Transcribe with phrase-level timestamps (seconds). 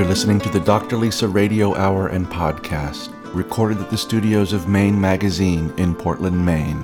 [0.00, 0.96] You're listening to the Dr.
[0.96, 6.82] Lisa Radio Hour and Podcast, recorded at the studios of Maine Magazine in Portland, Maine.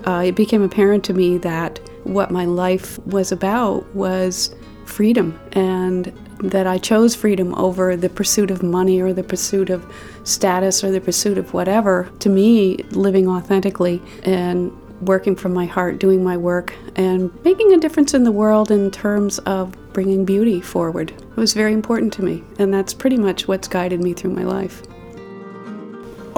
[0.06, 4.56] Uh, it became apparent to me that what my life was about was
[4.86, 6.06] freedom and
[6.40, 9.92] that I chose freedom over the pursuit of money or the pursuit of
[10.24, 12.10] status or the pursuit of whatever.
[12.20, 17.78] To me, living authentically and working from my heart, doing my work, and making a
[17.78, 22.44] difference in the world in terms of bringing beauty forward was very important to me.
[22.60, 24.84] And that's pretty much what's guided me through my life.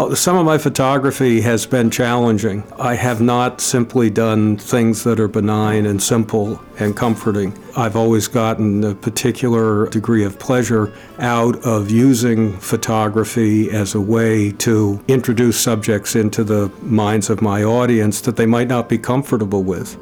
[0.02, 2.64] Oh, some of my photography has been challenging.
[2.80, 7.54] I have not simply done things that are benign and simple and comforting.
[7.76, 14.54] I've always gotten a particular degree of pleasure out of using photography as a way
[14.60, 19.64] to introduce subjects into the minds of my audience that they might not be comfortable
[19.64, 19.98] with.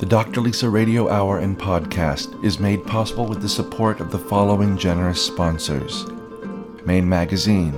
[0.00, 0.42] The Dr.
[0.42, 5.24] Lisa Radio Hour and Podcast is made possible with the support of the following generous
[5.24, 6.04] sponsors
[6.84, 7.72] Maine Magazine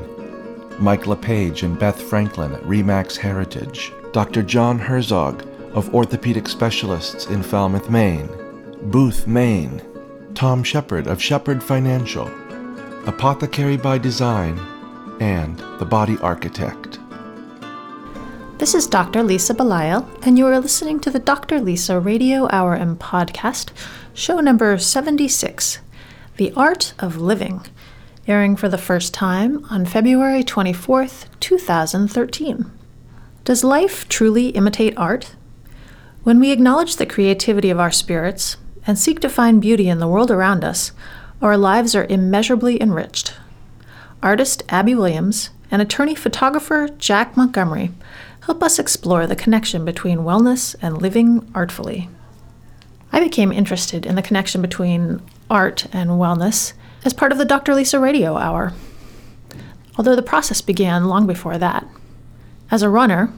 [0.78, 4.42] Mike LePage and Beth Franklin at Remax Heritage, Dr.
[4.42, 8.28] John Herzog of Orthopedic Specialists in Falmouth, Maine,
[8.83, 9.80] Booth, Maine,
[10.34, 12.27] Tom Shepard of Shepard Financial,
[13.06, 14.58] Apothecary by Design,
[15.20, 16.98] and The Body Architect.
[18.58, 19.22] This is Dr.
[19.22, 21.61] Lisa Belisle, and you are listening to the Dr.
[21.61, 23.70] Lisa Radio Hour and Podcast,
[24.12, 25.78] show number 76
[26.36, 27.64] The Art of Living
[28.27, 32.70] airing for the first time on February 24th, 2013.
[33.44, 35.36] Does life truly imitate art?
[36.22, 40.08] When we acknowledge the creativity of our spirits and seek to find beauty in the
[40.08, 40.92] world around us,
[41.42, 43.34] our lives are immeasurably enriched.
[44.23, 47.90] Artist Abby Williams and attorney photographer Jack Montgomery
[48.46, 52.08] help us explore the connection between wellness and living artfully.
[53.13, 55.20] I became interested in the connection between
[55.51, 56.73] art and wellness
[57.05, 57.75] as part of the Dr.
[57.75, 58.73] Lisa Radio Hour,
[59.97, 61.87] although the process began long before that.
[62.70, 63.33] As a runner,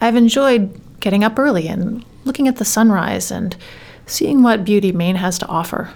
[0.00, 3.56] I've enjoyed getting up early and looking at the sunrise and
[4.06, 5.90] seeing what beauty Maine has to offer.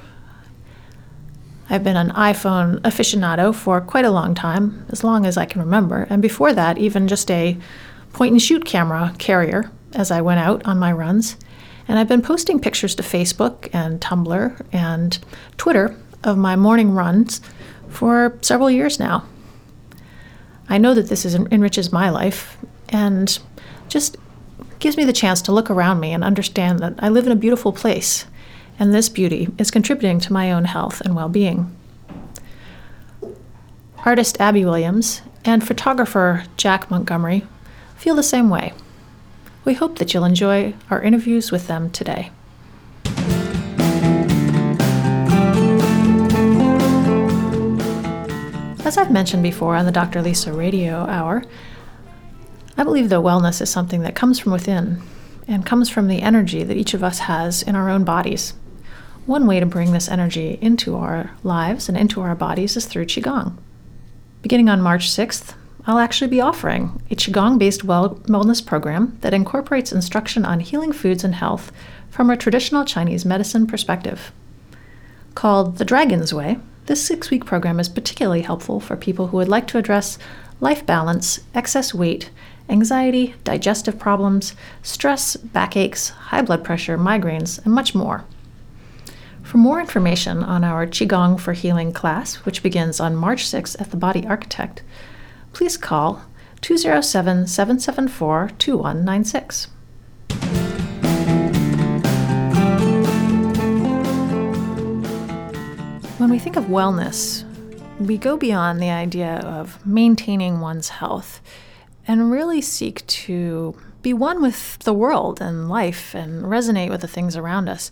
[1.69, 5.60] I've been an iPhone aficionado for quite a long time, as long as I can
[5.60, 7.56] remember, and before that, even just a
[8.12, 11.37] point and shoot camera carrier as I went out on my runs.
[11.87, 15.19] And I've been posting pictures to Facebook and Tumblr and
[15.56, 17.41] Twitter of my morning runs
[17.88, 19.25] for several years now.
[20.69, 22.56] I know that this is, enriches my life
[22.88, 23.38] and
[23.88, 24.16] just
[24.78, 27.36] gives me the chance to look around me and understand that I live in a
[27.36, 28.26] beautiful place,
[28.78, 31.76] and this beauty is contributing to my own health and well being.
[34.04, 37.47] Artist Abby Williams and photographer Jack Montgomery
[37.97, 38.72] feel the same way.
[39.64, 42.31] We hope that you'll enjoy our interviews with them today.
[48.90, 50.20] As I've mentioned before on the Dr.
[50.20, 51.44] Lisa Radio Hour,
[52.76, 55.00] I believe that wellness is something that comes from within
[55.46, 58.52] and comes from the energy that each of us has in our own bodies.
[59.26, 63.06] One way to bring this energy into our lives and into our bodies is through
[63.06, 63.56] Qigong.
[64.42, 65.54] Beginning on March 6th,
[65.86, 71.22] I'll actually be offering a Qigong based wellness program that incorporates instruction on healing foods
[71.22, 71.70] and health
[72.10, 74.32] from a traditional Chinese medicine perspective.
[75.36, 76.58] Called the Dragon's Way,
[76.90, 80.18] this six week program is particularly helpful for people who would like to address
[80.58, 82.30] life balance, excess weight,
[82.68, 88.24] anxiety, digestive problems, stress, backaches, high blood pressure, migraines, and much more.
[89.40, 93.92] For more information on our Qigong for Healing class, which begins on March 6th at
[93.92, 94.82] the Body Architect,
[95.52, 96.24] please call
[96.60, 99.68] 207 774 2196.
[106.31, 107.43] When we think of wellness,
[107.99, 111.43] we go beyond the idea of maintaining one's health
[112.06, 117.09] and really seek to be one with the world and life and resonate with the
[117.09, 117.91] things around us.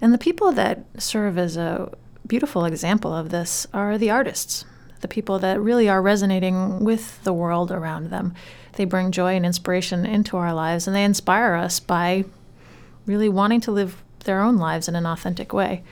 [0.00, 1.90] And the people that serve as a
[2.24, 4.64] beautiful example of this are the artists,
[5.00, 8.32] the people that really are resonating with the world around them.
[8.74, 12.26] They bring joy and inspiration into our lives and they inspire us by
[13.06, 15.82] really wanting to live their own lives in an authentic way.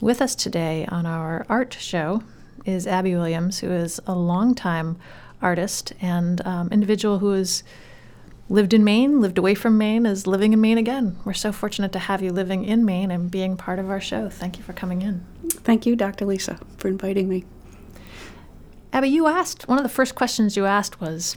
[0.00, 2.22] With us today on our art show
[2.64, 4.96] is Abby Williams, who is a longtime
[5.42, 7.64] artist and um, individual has
[8.48, 11.18] lived in Maine, lived away from Maine, is living in Maine again.
[11.24, 14.28] We're so fortunate to have you living in Maine and being part of our show.
[14.28, 15.26] Thank you for coming in.
[15.50, 16.26] Thank you, Dr.
[16.26, 17.44] Lisa, for inviting me.
[18.92, 21.36] Abby, you asked, one of the first questions you asked was,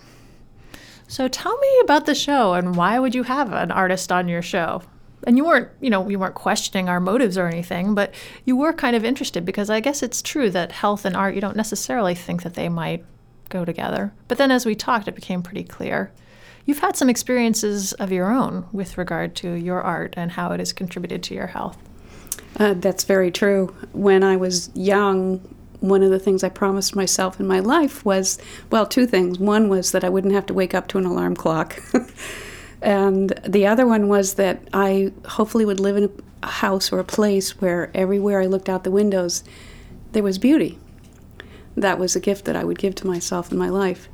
[1.07, 4.43] so tell me about the show and why would you have an artist on your
[4.43, 4.83] show?
[5.27, 8.13] And you weren't, you know, you weren't questioning our motives or anything, but
[8.45, 11.41] you were kind of interested because I guess it's true that health and art, you
[11.41, 13.05] don't necessarily think that they might
[13.49, 14.13] go together.
[14.27, 16.11] But then as we talked, it became pretty clear.
[16.65, 20.59] You've had some experiences of your own with regard to your art and how it
[20.59, 21.77] has contributed to your health.
[22.57, 23.75] Uh, that's very true.
[23.93, 25.39] When I was young,
[25.79, 28.37] one of the things I promised myself in my life was
[28.69, 29.39] well, two things.
[29.39, 31.79] One was that I wouldn't have to wake up to an alarm clock.
[32.81, 37.03] and the other one was that I hopefully would live in a house or a
[37.03, 39.43] place where everywhere I looked out the windows,
[40.13, 40.79] there was beauty.
[41.75, 44.09] That was a gift that I would give to myself in my life.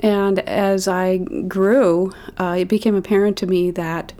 [0.00, 4.12] And as I grew, uh, it became apparent to me that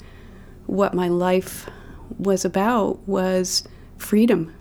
[0.66, 1.68] what my life
[2.18, 3.64] was about was
[3.98, 4.54] freedom.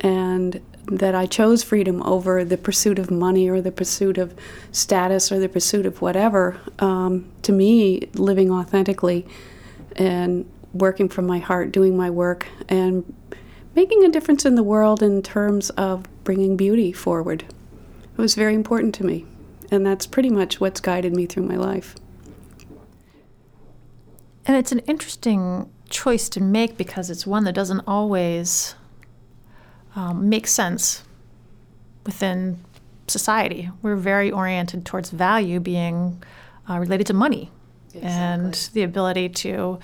[0.00, 4.34] And that I chose freedom over the pursuit of money or the pursuit of
[4.72, 6.60] status or the pursuit of whatever.
[6.78, 9.26] Um, to me, living authentically
[9.96, 13.14] and working from my heart, doing my work, and
[13.74, 17.42] making a difference in the world in terms of bringing beauty forward.
[17.42, 19.26] It was very important to me.
[19.70, 21.94] And that's pretty much what's guided me through my life.
[24.44, 28.74] And it's an interesting choice to make because it's one that doesn't always
[29.96, 31.04] um, make sense
[32.04, 32.58] within
[33.08, 33.70] society.
[33.82, 36.22] We're very oriented towards value being
[36.68, 37.50] uh, related to money
[37.88, 38.10] exactly.
[38.10, 39.78] and the ability to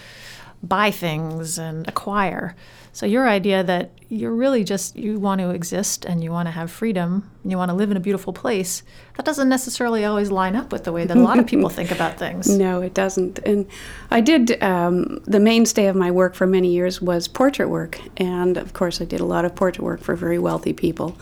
[0.63, 2.57] buy things and acquire.
[2.99, 6.51] So your idea that you're really just you want to exist and you want to
[6.51, 8.83] have freedom, and you want to live in a beautiful place,
[9.17, 11.93] that doesn't necessarily always line up with the way that a lot of people think
[11.93, 12.49] about things.
[12.59, 13.39] No, it doesn't.
[13.47, 13.69] And
[14.11, 18.57] I did um, the mainstay of my work for many years was portrait work, and
[18.57, 21.17] of course I did a lot of portrait work for very wealthy people.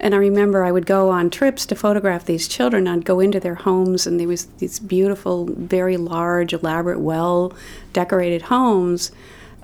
[0.00, 2.88] And I remember I would go on trips to photograph these children.
[2.88, 7.52] I'd go into their homes, and there was these beautiful, very large, elaborate, well
[7.92, 9.12] decorated homes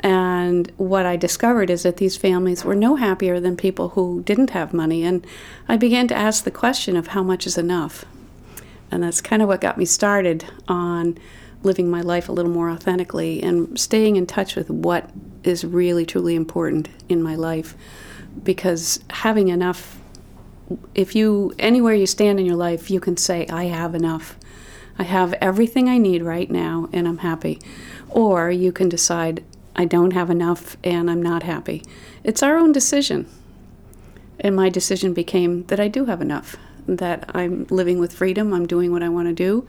[0.03, 4.51] and what I discovered is that these families were no happier than people who didn't
[4.51, 5.05] have money.
[5.05, 5.27] And
[5.69, 8.07] I began to ask the question of how much is enough.
[8.91, 11.19] And that's kind of what got me started on
[11.63, 15.11] living my life a little more authentically and staying in touch with what
[15.45, 17.77] is really, truly important in my life.
[18.43, 19.99] Because having enough,
[20.95, 24.39] if you, anywhere you stand in your life, you can say, I have enough.
[24.99, 27.59] I have everything I need right now and I'm happy.
[28.09, 29.45] Or you can decide,
[29.77, 31.83] I don't have enough and I'm not happy.
[32.25, 33.29] It's our own decision.
[34.39, 36.57] And my decision became that I do have enough,
[36.87, 39.67] that I'm living with freedom, I'm doing what I want to do.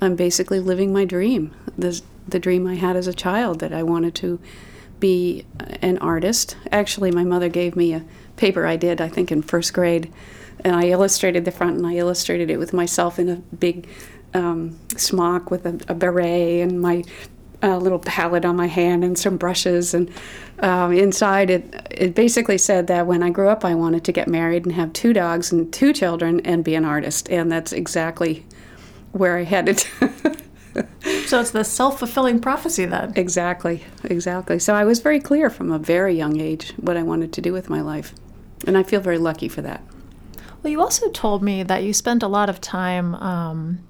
[0.00, 3.82] I'm basically living my dream, the, the dream I had as a child that I
[3.82, 4.40] wanted to
[5.00, 5.44] be
[5.82, 6.56] an artist.
[6.70, 8.04] Actually, my mother gave me a
[8.36, 10.12] paper I did, I think, in first grade,
[10.60, 13.88] and I illustrated the front and I illustrated it with myself in a big
[14.32, 17.04] um, smock with a, a, beret and my
[17.72, 19.94] a little palette on my hand and some brushes.
[19.94, 20.10] And
[20.60, 24.28] um, inside, it it basically said that when I grew up, I wanted to get
[24.28, 27.28] married and have two dogs and two children and be an artist.
[27.30, 28.44] And that's exactly
[29.12, 29.80] where I headed.
[31.26, 33.12] so it's the self fulfilling prophecy then.
[33.16, 34.58] Exactly, exactly.
[34.58, 37.52] So I was very clear from a very young age what I wanted to do
[37.52, 38.14] with my life.
[38.66, 39.82] And I feel very lucky for that.
[40.62, 43.80] Well, you also told me that you spent a lot of time um,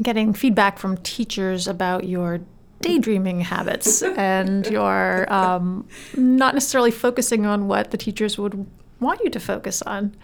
[0.00, 2.40] getting feedback from teachers about your
[2.80, 8.66] daydreaming habits and your um, not necessarily focusing on what the teachers would
[9.00, 10.14] want you to focus on.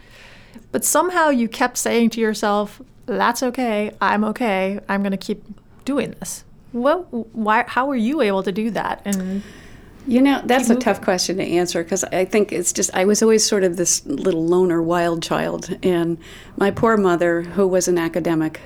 [0.73, 5.43] But somehow you kept saying to yourself, that's okay, I'm okay, I'm going to keep
[5.85, 6.45] doing this.
[6.73, 9.01] What, why, how were you able to do that?
[9.05, 9.43] And
[10.07, 13.23] you know, that's a tough question to answer because I think it's just, I was
[13.23, 15.77] always sort of this little loner wild child.
[15.83, 16.17] And
[16.57, 18.59] my poor mother, who was an academic,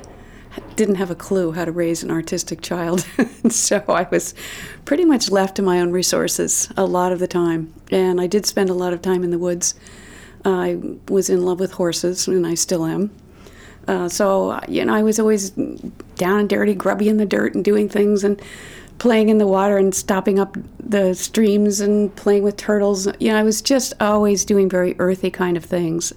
[0.77, 3.07] didn't have a clue how to raise an artistic child.
[3.51, 4.35] so I was
[4.85, 7.73] pretty much left to my own resources a lot of the time.
[7.91, 9.75] And I did spend a lot of time in the woods.
[10.45, 10.79] I
[11.09, 13.11] was in love with horses, and I still am.
[13.87, 17.65] Uh, so, you know, I was always down and dirty, grubby in the dirt, and
[17.65, 18.41] doing things and
[18.99, 23.07] playing in the water and stopping up the streams and playing with turtles.
[23.19, 26.13] You know, I was just always doing very earthy kind of things.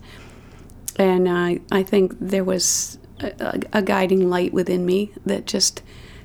[0.97, 5.81] And uh, I think there was a, a, guiding light within me that just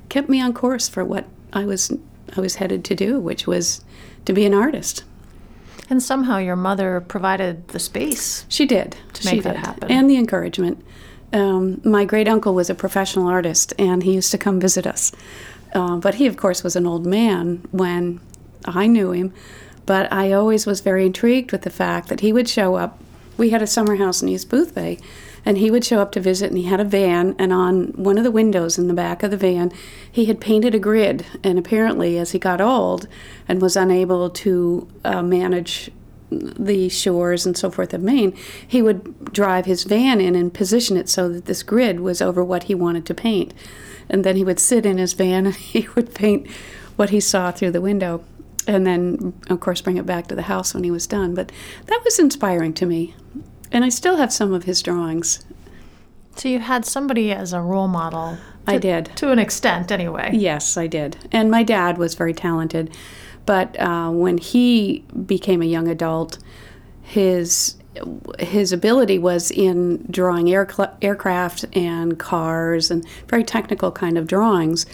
[0.09, 1.93] kept me on course for what I was
[2.37, 3.85] I was headed to do, which was
[4.25, 5.05] to be an artist.
[5.89, 8.45] And somehow your mother provided the space.
[8.49, 9.67] She did to make she that did.
[9.67, 10.85] happen, and the encouragement.
[11.33, 15.13] Um, my great uncle was a professional artist, and he used to come visit us.
[15.73, 18.21] Uh, but he, of course, was an old man when
[18.65, 19.33] I knew him.
[19.87, 23.01] But I always was very intrigued with the fact that he would show up.
[23.37, 25.01] We had a summer house in East Boothbay,
[25.45, 28.19] and he would show up to visit, and he had a van, and on one
[28.19, 29.73] of the windows in the back of the van,
[30.11, 31.25] he had painted a grid.
[31.43, 33.09] And apparently, as he got old
[33.49, 35.91] and was unable to uh, manage
[36.31, 40.97] the shores and so forth of Maine, he would drive his van in and position
[40.97, 43.53] it so that this grid was over what he wanted to paint.
[44.09, 46.47] And then he would sit in his van and he would paint
[46.97, 48.25] what he saw through the window.
[48.67, 51.35] And then, of course, bring it back to the house when he was done.
[51.35, 51.51] But
[51.87, 53.15] that was inspiring to me.
[53.73, 55.45] And I still have some of his drawings.
[56.37, 58.39] So you had somebody as a role model.
[58.67, 59.07] I did.
[59.17, 60.31] To an extent, anyway.
[60.33, 61.17] Yes, I did.
[61.33, 62.91] And my dad was very talented.
[63.47, 66.39] But uh, when he became a young adult,
[67.03, 67.77] his
[68.39, 70.69] his ability was in drawing air,
[71.03, 74.87] aircraft and cars and very technical kind of drawings.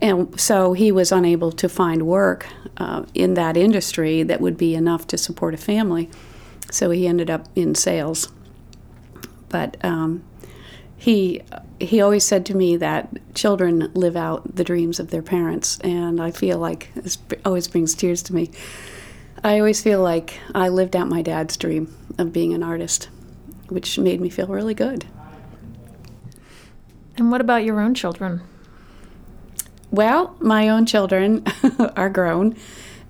[0.00, 2.46] And so he was unable to find work
[2.78, 6.08] uh, in that industry that would be enough to support a family.
[6.70, 8.32] So he ended up in sales.
[9.48, 10.24] But um,
[10.96, 11.42] he
[11.78, 16.20] he always said to me that children live out the dreams of their parents, and
[16.20, 18.50] I feel like this always brings tears to me.
[19.44, 23.08] I always feel like I lived out my dad's dream of being an artist,
[23.68, 25.06] which made me feel really good.
[27.18, 28.40] And what about your own children?
[29.90, 31.44] Well, my own children
[31.96, 32.56] are grown,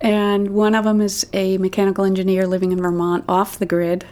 [0.01, 4.07] and one of them is a mechanical engineer living in Vermont off the grid,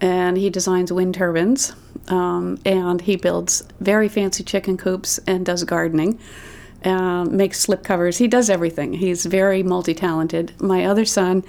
[0.00, 1.74] and he designs wind turbines
[2.08, 6.18] um, and he builds very fancy chicken coops and does gardening.
[6.84, 8.18] Uh, makes slip covers.
[8.18, 8.92] He does everything.
[8.92, 10.52] He's very multi talented.
[10.60, 11.42] My other son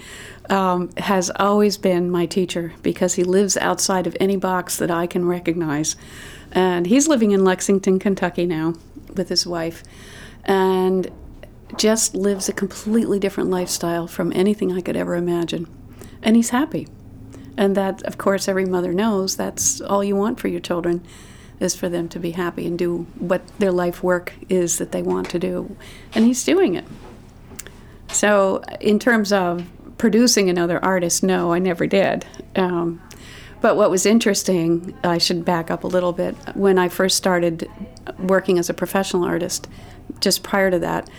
[0.50, 5.06] um, has always been my teacher because he lives outside of any box that I
[5.06, 5.96] can recognize.
[6.52, 8.74] And he's living in Lexington, Kentucky now
[9.16, 9.84] with his wife
[10.46, 11.12] and
[11.78, 15.68] just lives a completely different lifestyle from anything I could ever imagine.
[16.22, 16.88] And he's happy.
[17.58, 21.06] And that, of course, every mother knows that's all you want for your children
[21.60, 25.02] is for them to be happy and do what their life work is that they
[25.02, 25.76] want to do.
[26.16, 26.86] And he's doing it.
[28.12, 32.26] So, in terms of producing another artist, no, I never did.
[32.56, 33.02] Um,
[33.62, 36.36] but what was interesting, I should back up a little bit.
[36.56, 37.70] When I first started
[38.18, 39.68] working as a professional artist,
[40.22, 41.10] just prior to that,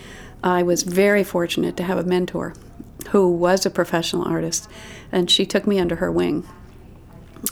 [0.43, 2.55] I was very fortunate to have a mentor
[3.11, 4.69] who was a professional artist,
[5.11, 6.47] and she took me under her wing.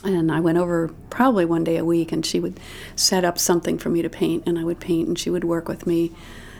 [0.05, 2.61] And I went over probably one day a week, and she would
[2.97, 5.69] set up something for me to paint, and I would paint, and she would work
[5.69, 6.13] with me.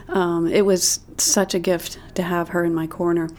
[0.07, 3.29] Um, it was such a gift to have her in my corner.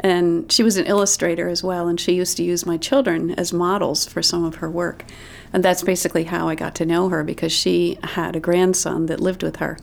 [0.00, 3.52] And she was an illustrator as well, and she used to use my children as
[3.52, 5.04] models for some of her work.
[5.52, 9.20] And that's basically how I got to know her because she had a grandson that
[9.20, 9.78] lived with her.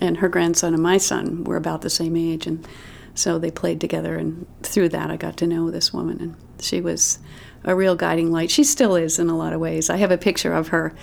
[0.00, 2.46] And her grandson and my son were about the same age.
[2.46, 2.66] And
[3.14, 6.82] so they played together, and through that, I got to know this woman, and she
[6.82, 7.18] was
[7.64, 8.50] a real guiding light.
[8.50, 9.88] She still is in a lot of ways.
[9.88, 10.94] I have a picture of her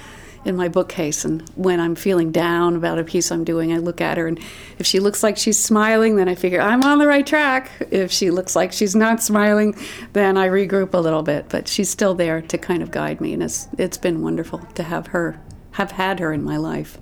[0.46, 4.00] in my bookcase, and when I'm feeling down about a piece I'm doing, I look
[4.00, 4.40] at her, and
[4.78, 7.72] if she looks like she's smiling, then I figure I'm on the right track.
[7.90, 9.76] If she looks like she's not smiling,
[10.12, 11.50] then I regroup a little bit.
[11.50, 14.84] But she's still there to kind of guide me, and it's it's been wonderful to
[14.84, 17.00] have her, have had her in my life.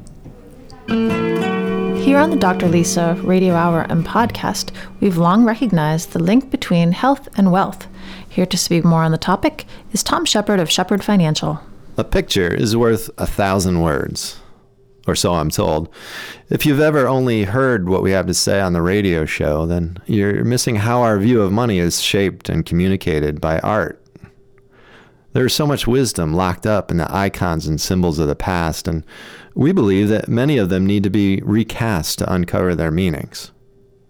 [2.12, 2.68] Here on the Dr.
[2.68, 7.88] Lisa Radio Hour and podcast, we've long recognized the link between health and wealth.
[8.28, 9.64] Here to speak more on the topic
[9.94, 11.62] is Tom Shepard of Shepard Financial.
[11.96, 14.42] A picture is worth a thousand words,
[15.08, 15.88] or so I'm told.
[16.50, 19.98] If you've ever only heard what we have to say on the radio show, then
[20.06, 24.02] you're missing how our view of money is shaped and communicated by art
[25.34, 28.88] there is so much wisdom locked up in the icons and symbols of the past,
[28.88, 29.06] and
[29.56, 33.52] we believe that many of them need to be recast to uncover their meanings.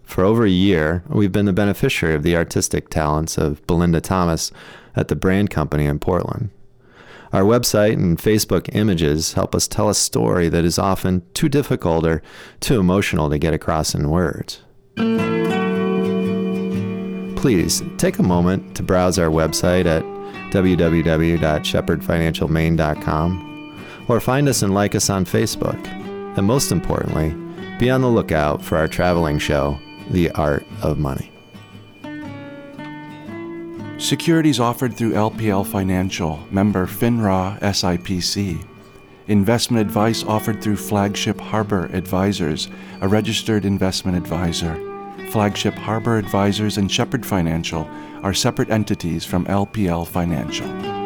[0.03, 4.51] For over a year, we've been the beneficiary of the artistic talents of Belinda Thomas
[4.95, 6.49] at the Brand Company in Portland.
[7.31, 12.05] Our website and Facebook images help us tell a story that is often too difficult
[12.05, 12.21] or
[12.59, 14.59] too emotional to get across in words.
[17.37, 20.03] Please take a moment to browse our website at
[20.51, 23.50] www.shepardfinancialmaine.com,
[24.07, 25.77] or find us and like us on Facebook.
[26.37, 27.35] And most importantly,
[27.79, 29.79] be on the lookout for our traveling show,
[30.09, 31.31] The Art of Money.
[33.97, 38.65] Securities offered through LPL Financial, member FINRA SIPC.
[39.27, 42.67] Investment advice offered through Flagship Harbor Advisors,
[43.01, 44.75] a registered investment advisor.
[45.29, 47.87] Flagship Harbor Advisors and Shepard Financial
[48.23, 51.00] are separate entities from LPL Financial.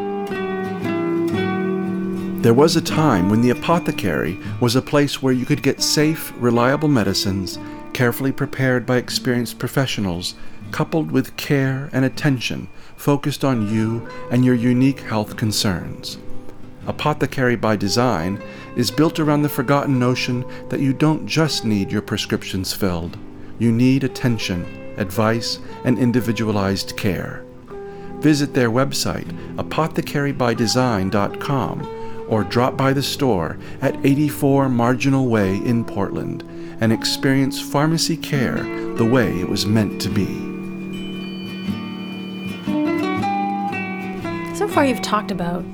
[2.45, 6.31] There was a time when the apothecary was a place where you could get safe,
[6.37, 7.57] reliable medicines,
[7.91, 10.35] carefully prepared by experienced professionals,
[10.69, 16.19] coupled with care and attention focused on you and your unique health concerns.
[16.85, 18.39] Apothecary by Design
[18.75, 23.17] is built around the forgotten notion that you don't just need your prescriptions filled,
[23.57, 27.43] you need attention, advice, and individualized care.
[28.19, 36.43] Visit their website, apothecarybydesign.com, or drop by the store at 84 Marginal Way in Portland
[36.79, 38.63] and experience pharmacy care
[38.95, 40.25] the way it was meant to be.
[44.55, 45.65] So far, you've talked about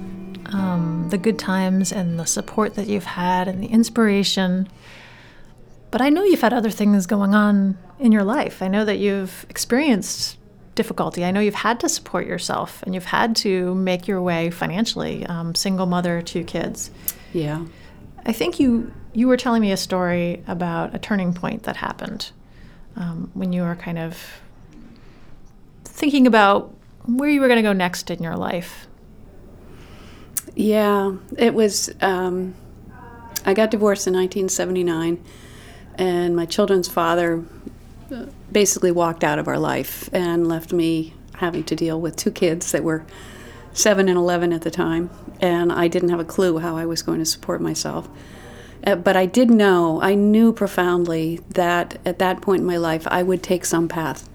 [0.47, 4.67] um, the good times and the support that you've had and the inspiration.
[5.91, 8.61] But I know you've had other things going on in your life.
[8.61, 10.37] I know that you've experienced
[10.75, 11.25] difficulty.
[11.25, 15.25] I know you've had to support yourself and you've had to make your way financially.
[15.25, 16.91] Um, single mother, two kids.
[17.33, 17.65] Yeah.
[18.25, 22.31] I think you you were telling me a story about a turning point that happened
[22.95, 24.41] um, when you were kind of
[25.83, 26.73] thinking about
[27.05, 28.87] where you were going to go next in your life.
[30.55, 31.89] Yeah, it was.
[32.01, 32.55] Um,
[33.45, 35.23] I got divorced in 1979,
[35.95, 37.43] and my children's father
[38.51, 42.71] basically walked out of our life and left me having to deal with two kids
[42.71, 43.05] that were
[43.73, 47.01] seven and 11 at the time, and I didn't have a clue how I was
[47.01, 48.07] going to support myself.
[48.85, 53.07] Uh, but I did know, I knew profoundly that at that point in my life,
[53.07, 54.27] I would take some path.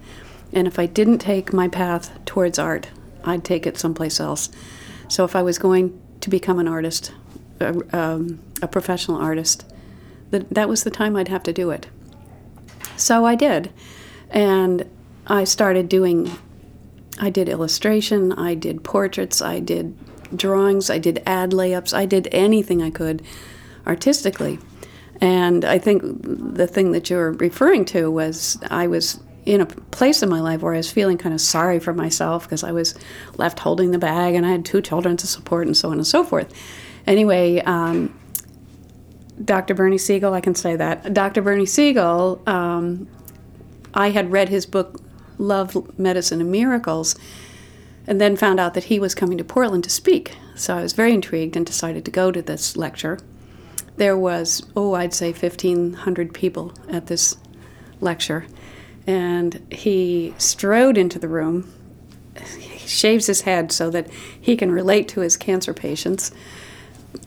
[0.53, 2.89] And if I didn't take my path towards art,
[3.25, 4.49] I'd take it someplace else.
[5.09, 7.11] So if I was going to become an artist,
[7.59, 9.65] um, a professional artist,
[10.31, 11.87] that, that was the time I'd have to do it.
[12.97, 13.71] So I did.
[14.29, 14.89] And
[15.25, 16.31] I started doing,
[17.19, 19.95] I did illustration, I did portraits, I did
[20.35, 23.23] drawings, I did ad layups, I did anything I could
[23.85, 24.59] artistically.
[25.21, 30.21] And I think the thing that you're referring to was I was in a place
[30.21, 32.93] in my life where I was feeling kind of sorry for myself because I was
[33.37, 36.05] left holding the bag and I had two children to support and so on and
[36.05, 36.53] so forth.
[37.07, 38.13] Anyway, um,
[39.43, 39.73] Dr.
[39.73, 41.13] Bernie Siegel, I can say that.
[41.13, 41.41] Dr.
[41.41, 43.07] Bernie Siegel, um,
[43.93, 45.01] I had read his book,
[45.37, 47.15] Love, Medicine, and Miracles,
[48.07, 50.35] and then found out that he was coming to Portland to speak.
[50.55, 53.19] So I was very intrigued and decided to go to this lecture.
[53.97, 57.37] There was, oh, I'd say 1,500 people at this
[57.99, 58.45] lecture
[59.07, 61.73] and he strode into the room.
[62.59, 66.31] He shaves his head so that he can relate to his cancer patients.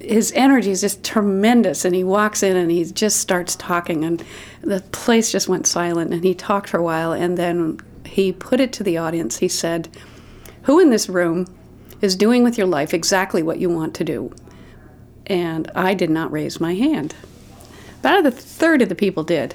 [0.00, 4.24] His energy is just tremendous, and he walks in and he just starts talking, and
[4.62, 6.12] the place just went silent.
[6.12, 9.38] And he talked for a while, and then he put it to the audience.
[9.38, 9.88] He said,
[10.62, 11.46] Who in this room
[12.00, 14.34] is doing with your life exactly what you want to do?
[15.26, 17.14] And I did not raise my hand.
[18.00, 19.54] About a third of the people did.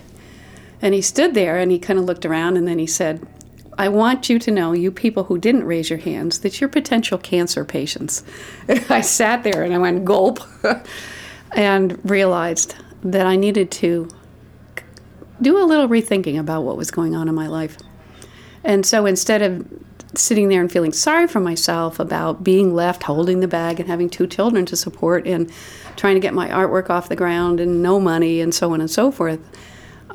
[0.81, 3.25] And he stood there and he kind of looked around and then he said,
[3.77, 7.17] I want you to know, you people who didn't raise your hands, that you're potential
[7.17, 8.23] cancer patients.
[8.89, 10.39] I sat there and I went gulp
[11.51, 14.09] and realized that I needed to
[15.41, 17.77] do a little rethinking about what was going on in my life.
[18.63, 19.67] And so instead of
[20.17, 24.09] sitting there and feeling sorry for myself about being left holding the bag and having
[24.09, 25.51] two children to support and
[25.97, 28.89] trying to get my artwork off the ground and no money and so on and
[28.89, 29.39] so forth,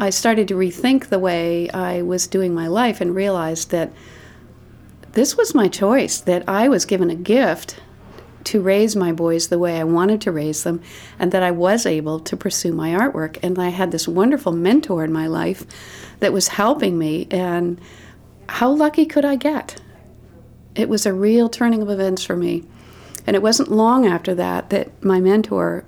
[0.00, 3.92] I started to rethink the way I was doing my life and realized that
[5.12, 7.78] this was my choice, that I was given a gift
[8.44, 10.80] to raise my boys the way I wanted to raise them,
[11.18, 13.38] and that I was able to pursue my artwork.
[13.42, 15.66] And I had this wonderful mentor in my life
[16.20, 17.78] that was helping me, and
[18.48, 19.82] how lucky could I get?
[20.74, 22.64] It was a real turning of events for me.
[23.26, 25.84] And it wasn't long after that that my mentor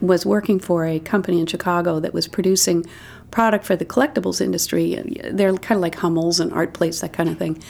[0.00, 2.84] was working for a company in Chicago that was producing
[3.30, 4.94] product for the collectibles industry.
[5.30, 7.62] They're kind of like Hummels and art plates, that kind of thing.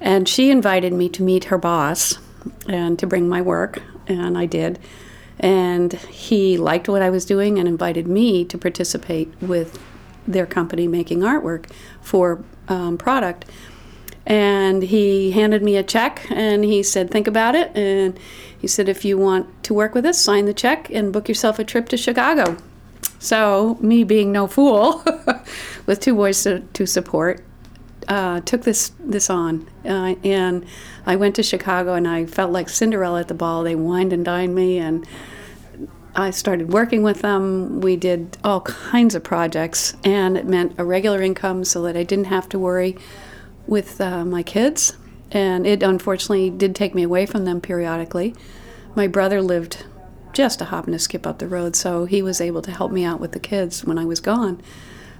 [0.00, 2.18] And she invited me to meet her boss
[2.66, 4.78] and to bring my work, and I did.
[5.38, 9.80] And he liked what I was doing and invited me to participate with
[10.26, 11.70] their company making artwork
[12.00, 13.44] for um, product.
[14.24, 17.76] And he handed me a check and he said, Think about it.
[17.76, 18.18] And
[18.56, 21.58] he said, If you want to work with us, sign the check and book yourself
[21.58, 22.56] a trip to Chicago.
[23.18, 25.04] So, me being no fool,
[25.86, 27.44] with two boys to, to support,
[28.08, 30.66] uh, took this this on, uh, and
[31.06, 33.62] I went to Chicago, and I felt like Cinderella at the ball.
[33.62, 35.06] They wined and dined me, and
[36.16, 37.80] I started working with them.
[37.80, 42.02] We did all kinds of projects, and it meant a regular income so that I
[42.02, 42.98] didn't have to worry
[43.66, 44.96] with uh, my kids.
[45.30, 48.34] And it unfortunately did take me away from them periodically.
[48.94, 49.84] my brother lived
[50.32, 52.90] just a hop and a skip up the road, so he was able to help
[52.92, 54.60] me out with the kids when I was gone.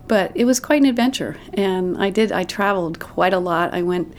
[0.08, 2.32] But it was quite an adventure, and I did.
[2.32, 3.72] I traveled quite a lot.
[3.72, 4.14] I went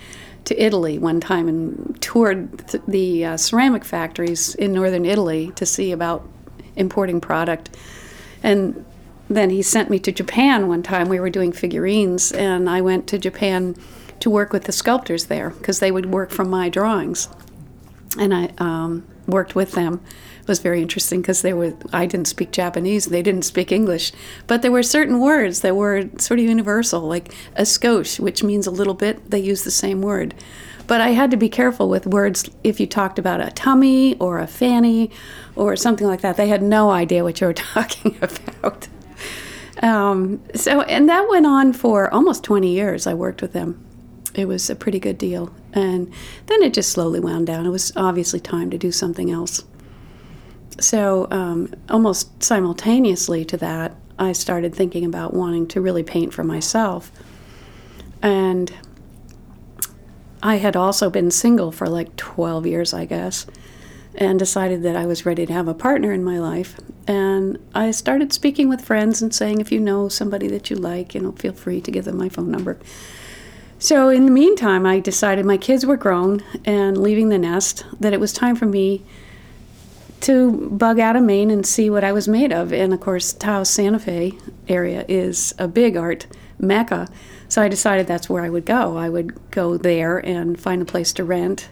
[0.46, 5.66] to Italy one time and toured th- the uh, ceramic factories in northern Italy to
[5.66, 6.28] see about
[6.76, 7.76] importing product.
[8.42, 8.86] And
[9.30, 11.10] then he sent me to Japan one time.
[11.10, 13.76] We were doing figurines, and I went to Japan
[14.24, 17.28] to work with the sculptors there because they would work from my drawings.
[18.18, 20.00] And I um, worked with them.
[20.42, 24.14] It was very interesting because they were I didn't speak Japanese, they didn't speak English,
[24.48, 28.66] but there were certain words that were sort of universal, like a skosh, which means
[28.66, 29.30] a little bit.
[29.30, 30.34] They use the same word.
[30.88, 34.40] But I had to be careful with words if you talked about a tummy or
[34.40, 35.12] a fanny
[35.58, 36.38] or something like that.
[36.38, 38.88] They had no idea what you were talking about.
[39.82, 43.06] Um, so, and that went on for almost 20 years.
[43.06, 43.84] I worked with them.
[44.36, 45.54] It was a pretty good deal.
[45.74, 46.12] And
[46.48, 47.66] then it just slowly wound down.
[47.66, 49.64] It was obviously time to do something else.
[50.80, 56.44] So, um, almost simultaneously to that, I started thinking about wanting to really paint for
[56.44, 57.12] myself.
[58.22, 58.74] And
[60.42, 63.46] I had also been single for like 12 years, I guess,
[64.16, 66.78] and decided that I was ready to have a partner in my life.
[67.08, 71.14] And I started speaking with friends and saying, if you know somebody that you like,
[71.14, 72.78] you know, feel free to give them my phone number.
[73.84, 78.14] So, in the meantime, I decided my kids were grown and leaving the nest, that
[78.14, 79.04] it was time for me
[80.22, 82.72] to bug out of Maine and see what I was made of.
[82.72, 84.38] And of course, Taos Santa Fe
[84.70, 87.10] area is a big art mecca.
[87.50, 88.96] So I decided that's where I would go.
[88.96, 91.68] I would go there and find a place to rent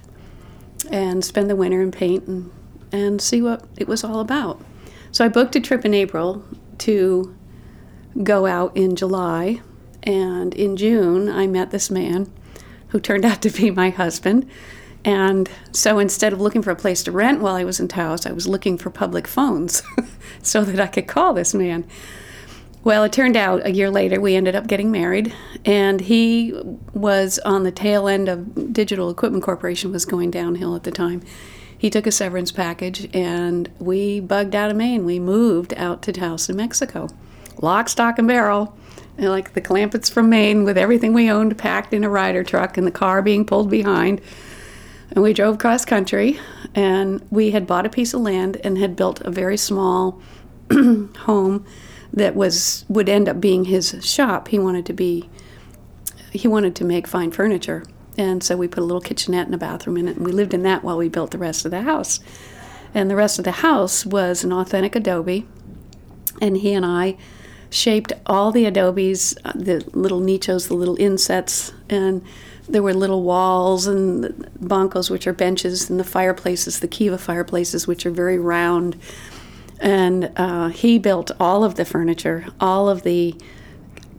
[0.91, 2.52] and spend the winter and paint and,
[2.91, 4.62] and see what it was all about.
[5.13, 6.43] So I booked a trip in April
[6.80, 7.34] to
[8.21, 9.62] go out in July.
[10.04, 12.32] And in June, I met this man
[12.90, 14.50] who turned out to be my husband.
[15.04, 18.26] And so instead of looking for a place to rent while I was in Taos,
[18.26, 19.82] I was looking for public phones
[20.44, 21.86] so that I could call this man.
[22.84, 25.34] Well, it turned out a year later we ended up getting married,
[25.66, 26.60] and he
[26.94, 31.22] was on the tail end of Digital Equipment Corporation was going downhill at the time.
[31.78, 35.06] He took a severance package, and we bugged out of Maine.
[35.06, 37.08] We moved out to Taos, New Mexico,
[37.62, 38.76] lock, stock, and barrel,
[39.30, 42.88] like the Clampetts from Maine, with everything we owned packed in a Ryder truck and
[42.88, 44.22] the car being pulled behind.
[45.12, 46.40] And we drove cross country,
[46.74, 50.22] and we had bought a piece of land and had built a very small
[50.72, 51.66] home
[52.14, 54.48] that was would end up being his shop.
[54.48, 55.30] He wanted to be
[56.32, 57.84] he wanted to make fine furniture.
[58.18, 60.54] And so we put a little kitchenette and a bathroom in it, and we lived
[60.54, 62.20] in that while we built the rest of the house.
[62.94, 65.48] And the rest of the house was an authentic adobe.
[66.42, 67.18] And he and I
[67.72, 72.24] shaped all the adobes, uh, the little nichos, the little insets, and
[72.68, 74.26] there were little walls and
[74.60, 78.98] bancos, which are benches, and the fireplaces, the kiva fireplaces, which are very round.
[79.80, 83.36] And uh, he built all of the furniture, all of the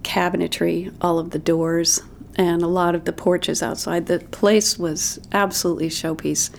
[0.02, 2.02] cabinetry, all of the doors,
[2.34, 4.06] and a lot of the porches outside.
[4.06, 6.50] The place was absolutely showpiece.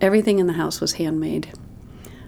[0.00, 1.52] Everything in the house was handmade.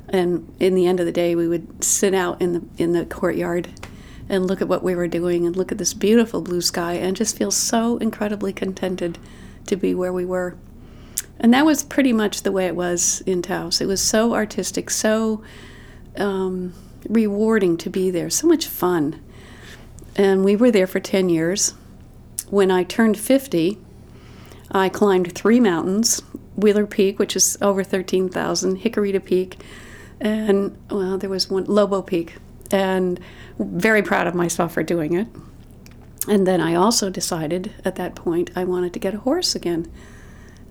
[0.09, 3.05] And in the end of the day, we would sit out in the in the
[3.05, 3.69] courtyard
[4.29, 7.17] and look at what we were doing and look at this beautiful blue sky and
[7.17, 9.19] just feel so incredibly contented
[9.67, 10.57] to be where we were.
[11.39, 13.81] And that was pretty much the way it was in Taos.
[13.81, 15.43] It was so artistic, so
[16.17, 16.73] um,
[17.09, 19.23] rewarding to be there, so much fun.
[20.17, 21.75] And we were there for 10 years.
[22.49, 23.79] When I turned 50,
[24.71, 26.23] I climbed three mountains
[26.57, 29.59] Wheeler Peak, which is over 13,000, Jicarita Peak,
[30.21, 32.37] and, well, there was one, Lobo Peak.
[32.71, 33.21] And
[33.59, 35.29] very proud of myself for doing it.
[36.29, 39.91] And then I also decided at that point I wanted to get a horse again.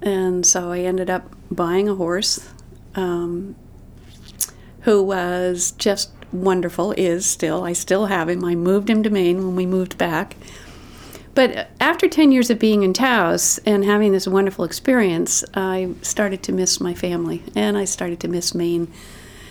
[0.02, 2.52] And so I ended up buying a horse
[2.96, 3.56] um,
[4.82, 7.64] who was just wonderful, is still.
[7.64, 8.44] I still have him.
[8.44, 10.36] I moved him to Maine when we moved back.
[11.34, 16.44] But after 10 years of being in Taos and having this wonderful experience, I started
[16.44, 18.92] to miss my family and I started to miss Maine.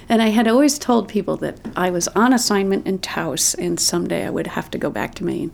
[0.09, 4.27] And I had always told people that I was on assignment in Taos and someday
[4.27, 5.53] I would have to go back to Maine.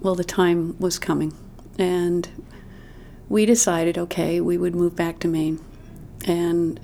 [0.00, 1.32] Well, the time was coming.
[1.78, 2.28] And
[3.28, 5.62] we decided, okay, we would move back to Maine.
[6.26, 6.80] And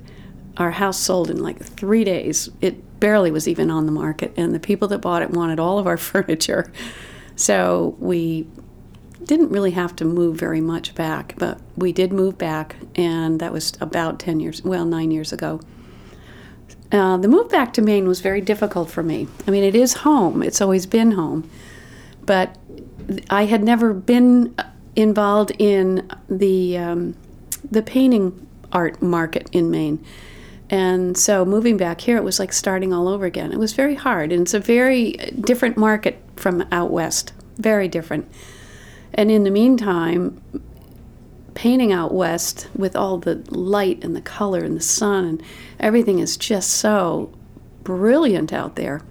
[0.57, 2.49] our house sold in like three days.
[2.61, 4.33] It barely was even on the market.
[4.37, 6.71] And the people that bought it wanted all of our furniture.
[7.35, 8.47] So we
[9.23, 12.75] didn't really have to move very much back, but we did move back.
[12.95, 15.61] And that was about 10 years, well, nine years ago.
[16.91, 19.27] Uh, the move back to Maine was very difficult for me.
[19.47, 21.49] I mean, it is home, it's always been home.
[22.25, 22.57] But
[23.29, 24.55] I had never been
[24.95, 27.15] involved in the, um,
[27.69, 30.03] the painting art market in Maine.
[30.69, 33.51] And so moving back here, it was like starting all over again.
[33.51, 38.31] It was very hard, and it's a very different market from out west, very different.
[39.13, 40.41] And in the meantime,
[41.53, 45.43] painting out west with all the light and the color and the sun and
[45.79, 47.31] everything is just so
[47.83, 49.01] brilliant out there.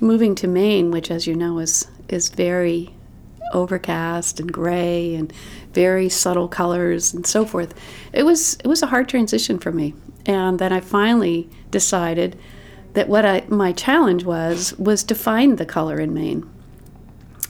[0.00, 2.94] Moving to Maine, which, as you know, is is very
[3.52, 5.32] overcast and gray and
[5.72, 7.74] very subtle colors and so forth.
[8.12, 9.94] It was it was a hard transition for me,
[10.26, 12.38] and then I finally decided
[12.94, 16.48] that what I my challenge was was to find the color in Maine.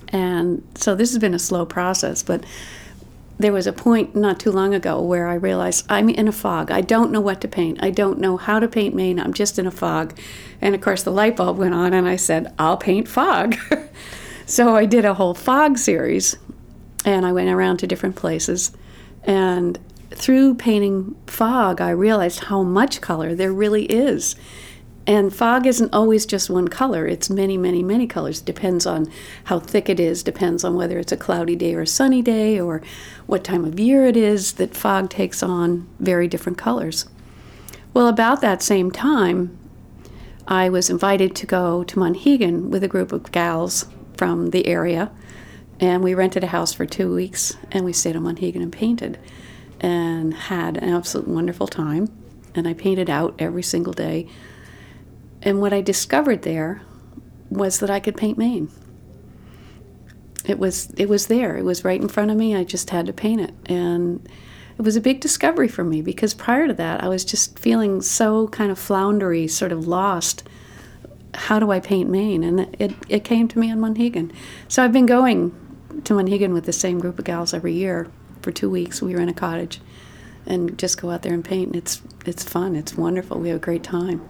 [0.08, 2.44] And so this has been a slow process, but
[3.40, 6.70] there was a point not too long ago where I realized I'm in a fog.
[6.70, 7.82] I don't know what to paint.
[7.82, 9.18] I don't know how to paint Maine.
[9.18, 10.18] I'm just in a fog.
[10.60, 13.56] And of course, the light bulb went on, and I said, I'll paint fog.
[14.46, 16.36] so I did a whole fog series,
[17.06, 18.72] and I went around to different places.
[19.24, 19.78] And
[20.10, 24.36] through painting fog, I realized how much color there really is.
[25.10, 28.42] And fog isn't always just one color, it's many, many, many colors.
[28.42, 29.10] It depends on
[29.42, 32.60] how thick it is, depends on whether it's a cloudy day or a sunny day
[32.60, 32.80] or
[33.26, 37.06] what time of year it is that fog takes on very different colors.
[37.92, 39.58] Well, about that same time,
[40.46, 45.10] I was invited to go to Monhegan with a group of gals from the area,
[45.80, 49.18] and we rented a house for two weeks and we stayed on Monhegan and painted
[49.80, 52.08] and had an absolute wonderful time.
[52.54, 54.28] And I painted out every single day
[55.42, 56.82] and what I discovered there
[57.50, 58.70] was that I could paint Maine.
[60.46, 61.56] It was it was there.
[61.56, 62.56] It was right in front of me.
[62.56, 63.54] I just had to paint it.
[63.66, 64.26] And
[64.78, 68.00] it was a big discovery for me because prior to that I was just feeling
[68.00, 70.42] so kind of floundery, sort of lost.
[71.34, 72.42] How do I paint Maine?
[72.42, 74.32] And it, it came to me on Monhegan.
[74.68, 75.50] So I've been going
[76.04, 78.10] to Monhegan with the same group of gals every year
[78.42, 79.00] for two weeks.
[79.00, 79.80] We in a cottage
[80.46, 81.68] and just go out there and paint.
[81.68, 82.74] And it's it's fun.
[82.74, 83.38] It's wonderful.
[83.38, 84.28] We have a great time.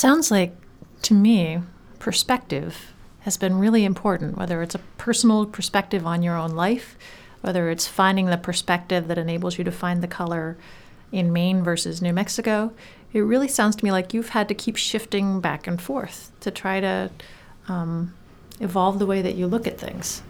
[0.00, 0.56] Sounds like,
[1.02, 1.60] to me,
[1.98, 6.96] perspective has been really important, whether it's a personal perspective on your own life,
[7.42, 10.56] whether it's finding the perspective that enables you to find the color
[11.12, 12.72] in Maine versus New Mexico.
[13.12, 16.50] It really sounds to me like you've had to keep shifting back and forth to
[16.50, 17.10] try to
[17.68, 18.14] um,
[18.58, 20.22] evolve the way that you look at things.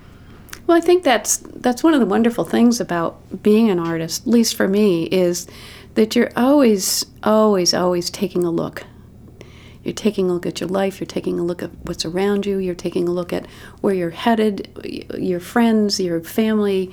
[0.66, 4.26] Well, I think that's that's one of the wonderful things about being an artist, at
[4.26, 5.46] least for me, is
[5.94, 8.84] that you're always, always, always taking a look
[9.82, 12.58] you're taking a look at your life, you're taking a look at what's around you,
[12.58, 13.46] you're taking a look at
[13.80, 14.68] where you're headed,
[15.16, 16.92] your friends, your family,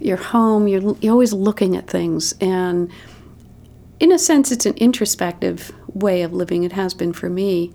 [0.00, 0.68] your home.
[0.68, 2.34] You're, you're always looking at things.
[2.40, 2.90] And
[4.00, 6.64] in a sense, it's an introspective way of living.
[6.64, 7.72] It has been for me.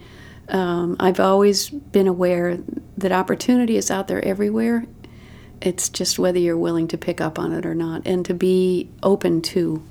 [0.50, 2.58] Um, I've always been aware
[2.98, 4.86] that opportunity is out there everywhere.
[5.62, 8.90] It's just whether you're willing to pick up on it or not and to be
[9.04, 9.86] open to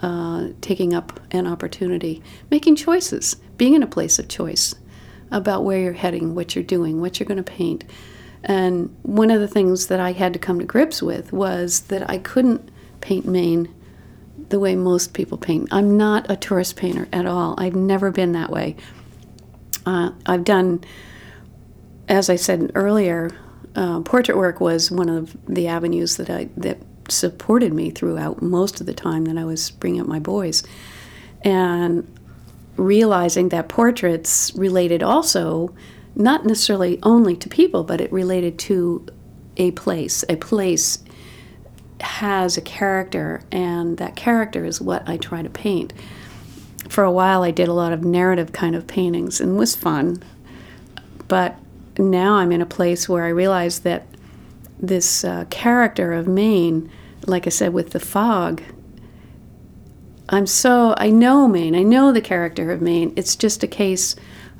[0.00, 4.74] uh, taking up an opportunity, making choices, being in a place of choice
[5.30, 7.84] about where you're heading, what you're doing, what you're going to paint.
[8.42, 12.08] And one of the things that I had to come to grips with was that
[12.08, 13.74] I couldn't paint Maine
[14.48, 15.68] the way most people paint.
[15.70, 17.54] I'm not a tourist painter at all.
[17.58, 18.76] I've never been that way.
[19.84, 20.84] Uh, I've done,
[22.08, 23.30] as I said earlier,
[23.74, 28.80] uh, portrait work was one of the avenues that I that supported me throughout most
[28.80, 30.62] of the time that I was bringing up my boys.
[31.42, 32.17] And
[32.78, 35.74] realizing that portraits related also
[36.14, 39.06] not necessarily only to people, but it related to
[39.56, 40.24] a place.
[40.28, 41.02] A place
[42.00, 45.92] has a character, and that character is what I try to paint.
[46.88, 50.22] For a while, I did a lot of narrative kind of paintings and was fun,
[51.26, 51.56] but
[51.98, 54.06] now I'm in a place where I realize that
[54.78, 56.90] this uh, character of Maine,
[57.26, 58.62] like I said, with the fog,
[60.28, 63.12] I'm so, I know Maine, I know the character of Maine.
[63.16, 64.14] It's just a case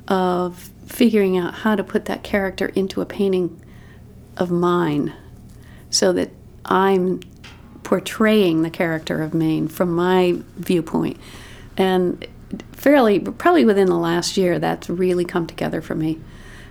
[0.07, 3.61] of figuring out how to put that character into a painting
[4.37, 5.13] of mine
[5.89, 6.31] so that
[6.65, 7.19] I'm
[7.83, 11.17] portraying the character of Maine from my viewpoint.
[11.77, 12.25] And
[12.71, 16.19] fairly, probably within the last year, that's really come together for me.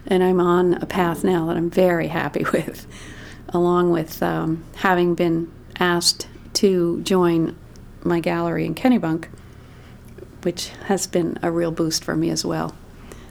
[0.06, 2.86] And I'm on a path now that I'm very happy with,
[3.50, 7.56] along with um, having been asked to join
[8.08, 9.28] my gallery in Kennebunk,
[10.42, 12.74] which has been a real boost for me as well.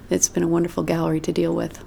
[0.09, 1.83] It's been a wonderful gallery to deal with.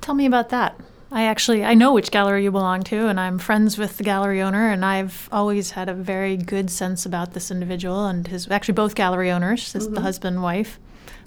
[0.00, 0.80] Tell me about that.
[1.12, 4.42] I actually I know which gallery you belong to and I'm friends with the gallery
[4.42, 8.74] owner and I've always had a very good sense about this individual and his actually
[8.74, 9.94] both gallery owners, mm-hmm.
[9.94, 10.80] the husband and wife.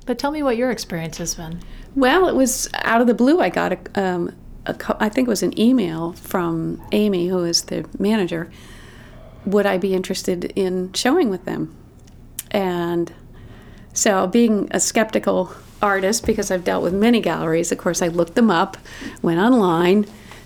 [0.06, 1.62] But tell me what your experience has been.
[1.96, 3.40] Well, it was out of the blue.
[3.40, 7.64] I got a, um, a I think it was an email from Amy, who is
[7.64, 8.52] the manager,
[9.46, 11.76] would I be interested in showing with them?
[12.52, 13.14] And
[13.94, 18.36] so, being a skeptical artist, because I've dealt with many galleries, of course, I looked
[18.36, 18.78] them up,
[19.22, 20.06] went online,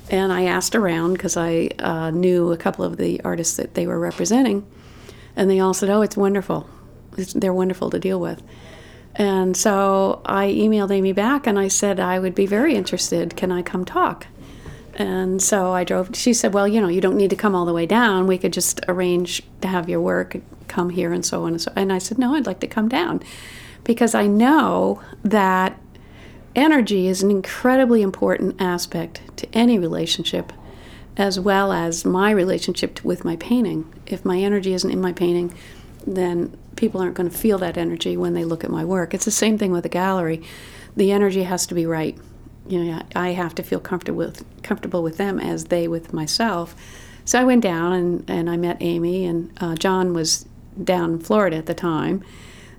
[0.09, 3.87] and I asked around because I uh, knew a couple of the artists that they
[3.87, 4.65] were representing,
[5.35, 6.69] and they all said, "Oh, it's wonderful.
[7.17, 8.41] It's, they're wonderful to deal with."
[9.15, 13.35] And so I emailed Amy back and I said I would be very interested.
[13.35, 14.27] Can I come talk?
[14.95, 16.15] And so I drove.
[16.15, 18.27] She said, "Well, you know, you don't need to come all the way down.
[18.27, 21.71] We could just arrange to have your work come here and so on and so."
[21.75, 23.21] And I said, "No, I'd like to come down
[23.83, 25.79] because I know that
[26.55, 30.53] energy is an incredibly important aspect to any relationship,
[31.17, 33.85] as well as my relationship with my painting.
[34.05, 35.53] If my energy isn't in my painting,
[36.05, 39.13] then people aren't going to feel that energy when they look at my work.
[39.13, 40.41] It's the same thing with a gallery.
[40.95, 42.17] The energy has to be right.
[42.67, 46.75] You know, I have to feel comfortable with comfortable with them as they with myself.
[47.25, 50.45] So I went down and, and I met Amy and uh, John was
[50.81, 52.23] down in Florida at the time,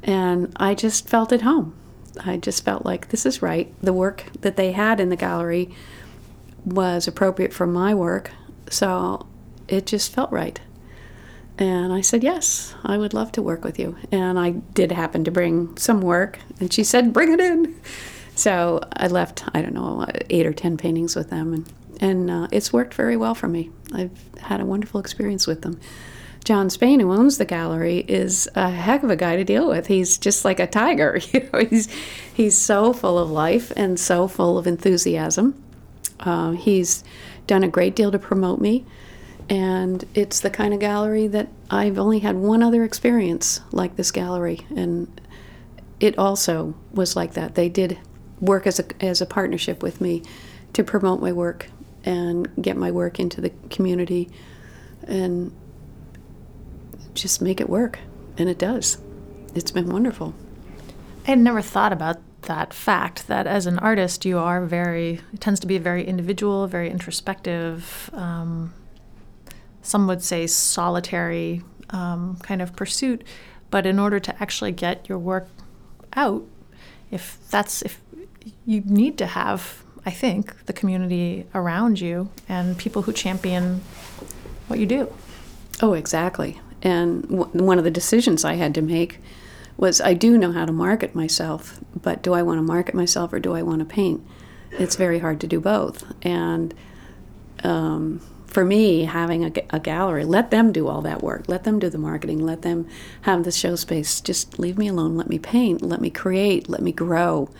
[0.02, 1.74] and I just felt at home.
[2.24, 3.72] I just felt like this is right.
[3.82, 5.74] The work that they had in the gallery
[6.64, 8.30] was appropriate for my work,
[8.70, 9.26] so
[9.68, 10.60] it just felt right.
[11.56, 13.96] And I said, Yes, I would love to work with you.
[14.10, 17.80] And I did happen to bring some work, and she said, Bring it in.
[18.34, 22.48] So I left, I don't know, eight or 10 paintings with them, and, and uh,
[22.50, 23.70] it's worked very well for me.
[23.92, 25.80] I've had a wonderful experience with them.
[26.44, 29.86] John Spain, who owns the gallery, is a heck of a guy to deal with.
[29.86, 31.18] He's just like a tiger.
[31.32, 31.88] You know, he's
[32.34, 35.60] he's so full of life and so full of enthusiasm.
[36.20, 37.02] Uh, he's
[37.46, 38.84] done a great deal to promote me,
[39.48, 44.10] and it's the kind of gallery that I've only had one other experience like this
[44.10, 45.20] gallery, and
[45.98, 47.54] it also was like that.
[47.54, 47.98] They did
[48.44, 50.22] work as a as a partnership with me
[50.72, 51.70] to promote my work
[52.04, 54.30] and get my work into the community,
[55.06, 55.52] and
[57.14, 57.98] just make it work.
[58.36, 58.98] And it does.
[59.54, 60.34] It's been wonderful.
[61.26, 65.40] I had never thought about that fact that as an artist, you are very, it
[65.40, 68.74] tends to be a very individual, very introspective, um,
[69.80, 73.24] some would say solitary um, kind of pursuit.
[73.70, 75.48] But in order to actually get your work
[76.14, 76.44] out,
[77.10, 78.00] if that's, if
[78.66, 83.82] you need to have, I think, the community around you and people who champion
[84.68, 85.12] what you do.
[85.82, 86.60] Oh, exactly.
[86.82, 89.18] And w- one of the decisions I had to make
[89.76, 93.32] was I do know how to market myself, but do I want to market myself
[93.32, 94.24] or do I want to paint?
[94.72, 96.04] It's very hard to do both.
[96.22, 96.74] And
[97.62, 101.48] um, for me, having a, a, gallery, let them do all that work.
[101.48, 102.44] Let them do the marketing.
[102.44, 102.86] Let them
[103.22, 104.20] have the show space.
[104.20, 105.16] Just leave me alone.
[105.16, 105.82] Let me paint.
[105.82, 106.68] Let me create.
[106.68, 107.50] Let me grow,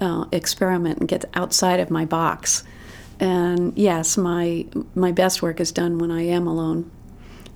[0.00, 2.64] uh, experiment, and get outside of my box.
[3.20, 6.90] And yes, my my best work is done when I am alone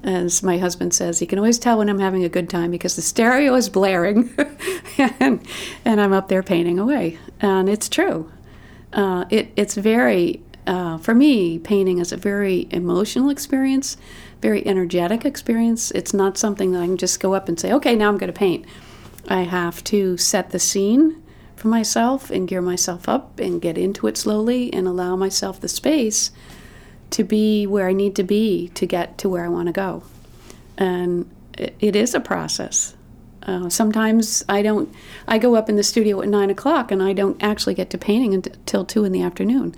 [0.03, 2.97] as my husband says, he can always tell when I'm having a good time because
[2.97, 4.33] the stereo is blaring
[4.99, 5.45] and,
[5.85, 7.19] and I'm up there painting away.
[7.41, 8.31] And it's true.
[8.93, 13.97] Uh, it, it's very, uh, for me, painting is a very emotional experience,
[14.41, 15.91] very energetic experience.
[15.91, 18.33] It's not something that I can just go up and say, okay, now I'm going
[18.33, 18.67] to paint.
[19.29, 21.23] I have to set the scene
[21.59, 25.69] for myself and gear myself up and get into it slowly and allow myself the
[25.69, 26.31] space
[27.11, 30.03] to be where I need to be to get to where I want to go.
[30.77, 32.95] And it, it is a process.
[33.43, 34.95] Uh, sometimes I don't,
[35.27, 37.99] I go up in the studio at nine o'clock and I don't actually get to
[37.99, 39.75] painting until two in the afternoon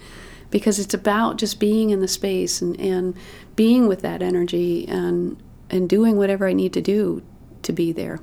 [0.50, 3.16] because it's about just being in the space and, and
[3.54, 5.40] being with that energy and,
[5.70, 7.22] and doing whatever I need to do
[7.62, 8.18] to be there.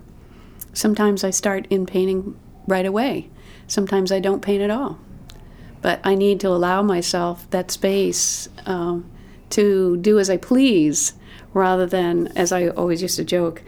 [0.73, 3.29] Sometimes I start in painting right away.
[3.67, 4.97] Sometimes I don't paint at all
[5.81, 9.09] but I need to allow myself that space um,
[9.51, 11.13] to do as I please
[11.53, 13.63] rather than, as I always used to joke,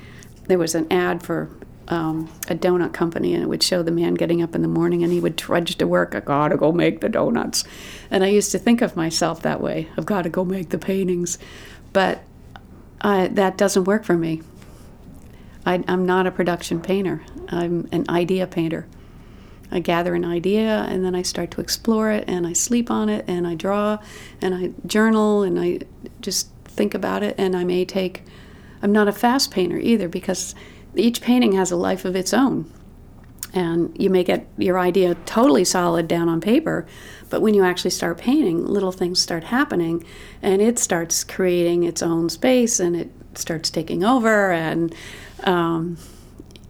[0.47, 1.49] there was an ad for
[1.87, 5.03] um, a donut company and it would show the man getting up in the morning
[5.03, 6.13] and he would trudge to work.
[6.13, 7.63] I gotta go make the donuts.
[8.11, 11.39] And I used to think of myself that way I've gotta go make the paintings.
[11.93, 12.21] But
[13.01, 14.41] I, that doesn't work for me.
[15.65, 18.87] I, I'm not a production painter, I'm an idea painter.
[19.71, 23.09] I gather an idea and then I start to explore it and I sleep on
[23.09, 23.99] it and I draw
[24.41, 25.79] and I journal and I
[26.21, 28.23] just think about it and I may take
[28.81, 30.55] I'm not a fast painter either because
[30.95, 32.71] each painting has a life of its own.
[33.53, 36.85] And you may get your idea totally solid down on paper,
[37.29, 40.05] but when you actually start painting, little things start happening
[40.41, 44.93] and it starts creating its own space and it starts taking over and
[45.43, 45.97] um,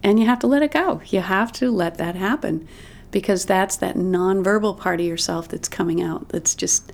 [0.02, 1.02] and you have to let it go.
[1.06, 2.66] You have to let that happen
[3.10, 6.28] because that's that nonverbal part of yourself that's coming out.
[6.30, 6.92] That's just,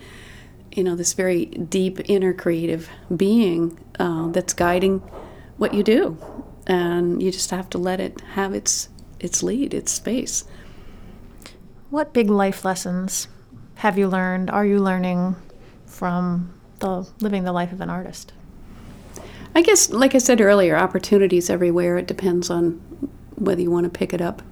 [0.72, 5.00] you know, this very deep inner creative being uh, that's guiding
[5.56, 6.18] what you do,
[6.66, 8.88] and you just have to let it have its
[9.18, 10.44] its lead, its space.
[11.90, 13.28] What big life lessons
[13.76, 14.50] have you learned?
[14.50, 15.36] Are you learning
[15.86, 18.32] from the living the life of an artist?
[19.54, 21.96] I guess, like I said earlier, opportunities everywhere.
[21.96, 22.72] It depends on
[23.36, 24.42] whether you want to pick it up.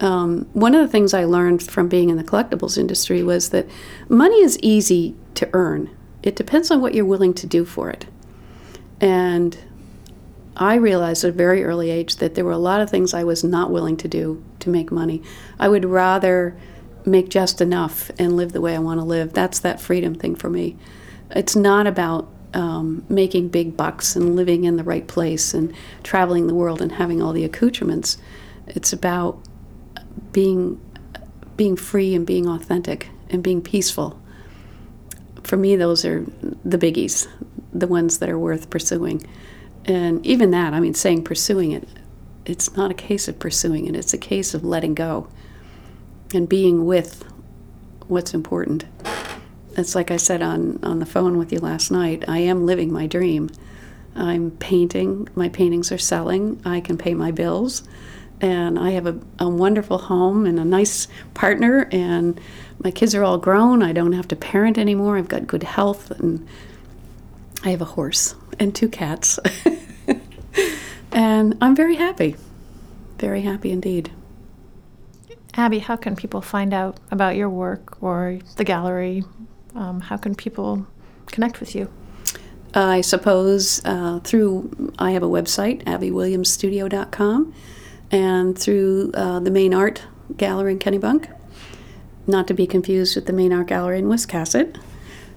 [0.00, 3.66] Um, one of the things I learned from being in the collectibles industry was that
[4.08, 5.90] money is easy to earn.
[6.22, 8.06] It depends on what you're willing to do for it.
[9.00, 9.56] And
[10.56, 13.24] I realized at a very early age that there were a lot of things I
[13.24, 15.22] was not willing to do to make money.
[15.58, 16.56] I would rather
[17.04, 19.32] make just enough and live the way I want to live.
[19.32, 20.76] That's that freedom thing for me.
[21.30, 26.46] It's not about um, making big bucks and living in the right place and traveling
[26.46, 28.16] the world and having all the accoutrements.
[28.66, 29.38] It's about
[30.34, 30.78] being
[31.56, 34.20] being free and being authentic and being peaceful.
[35.44, 36.24] For me, those are
[36.64, 37.28] the biggies,
[37.72, 39.24] the ones that are worth pursuing.
[39.84, 41.88] And even that, I mean, saying pursuing it,
[42.44, 45.28] it's not a case of pursuing it, it's a case of letting go
[46.34, 47.24] and being with
[48.08, 48.84] what's important.
[49.76, 52.92] It's like I said on, on the phone with you last night I am living
[52.92, 53.50] my dream.
[54.16, 57.82] I'm painting, my paintings are selling, I can pay my bills,
[58.40, 62.40] and I have a, a wonderful home and a nice partner, and
[62.82, 63.82] my kids are all grown.
[63.82, 65.16] I don't have to parent anymore.
[65.16, 66.46] I've got good health, and
[67.62, 69.38] I have a horse and two cats.
[71.12, 72.36] and I'm very happy.
[73.18, 74.10] Very happy indeed.
[75.56, 79.22] Abby, how can people find out about your work or the gallery?
[79.74, 80.86] Um, how can people
[81.26, 81.90] connect with you?
[82.74, 87.54] I suppose uh, through, I have a website, abbywilliamsstudio.com,
[88.14, 90.04] and through uh, the Maine Art
[90.36, 91.28] Gallery in Kennebunk,
[92.28, 94.78] not to be confused with the Maine Art Gallery in Wiscasset,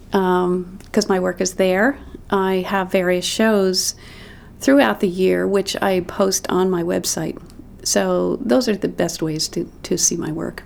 [0.05, 1.97] because um, my work is there.
[2.29, 3.95] I have various shows
[4.59, 7.41] throughout the year, which I post on my website.
[7.83, 10.63] So those are the best ways to, to see my work.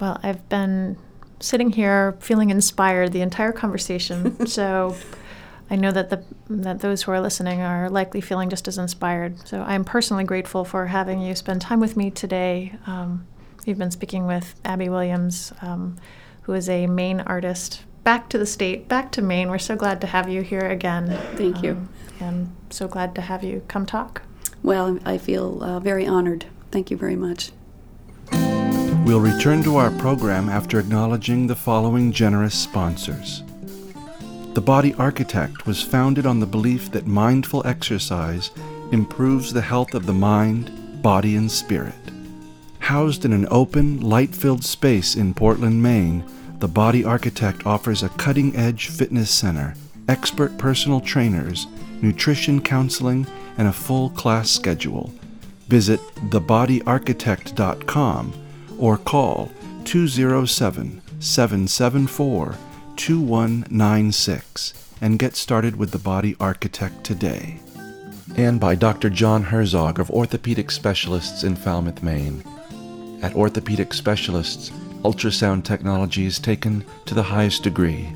[0.00, 0.98] Well, I've been
[1.40, 4.46] sitting here feeling inspired the entire conversation.
[4.46, 4.96] so
[5.70, 9.46] I know that the that those who are listening are likely feeling just as inspired.
[9.48, 12.74] So I'm personally grateful for having you spend time with me today.
[12.86, 13.26] Um,
[13.64, 15.96] you've been speaking with Abby Williams, um,
[16.42, 19.50] who is a Maine artist back to the state, back to Maine.
[19.50, 21.08] We're so glad to have you here again.
[21.36, 21.88] Thank um, you.
[22.20, 24.22] And so glad to have you come talk.
[24.62, 26.46] Well, I feel uh, very honored.
[26.70, 27.50] Thank you very much.
[29.04, 33.42] We'll return to our program after acknowledging the following generous sponsors.
[34.54, 38.52] The Body Architect was founded on the belief that mindful exercise
[38.92, 41.92] improves the health of the mind, body, and spirit.
[42.78, 46.22] Housed in an open, light filled space in Portland, Maine,
[46.60, 49.74] the Body Architect offers a cutting edge fitness center,
[50.06, 51.66] expert personal trainers,
[52.00, 53.26] nutrition counseling,
[53.58, 55.12] and a full class schedule.
[55.66, 55.98] Visit
[56.30, 58.32] thebodyarchitect.com
[58.78, 59.50] or call
[59.84, 62.56] 207 774
[62.96, 67.58] 2196 and get started with the Body Architect today.
[68.36, 69.10] And by Dr.
[69.10, 72.42] John Herzog of Orthopedic Specialists in Falmouth, Maine.
[73.22, 74.70] At Orthopedic Specialists,
[75.02, 78.12] ultrasound technology is taken to the highest degree.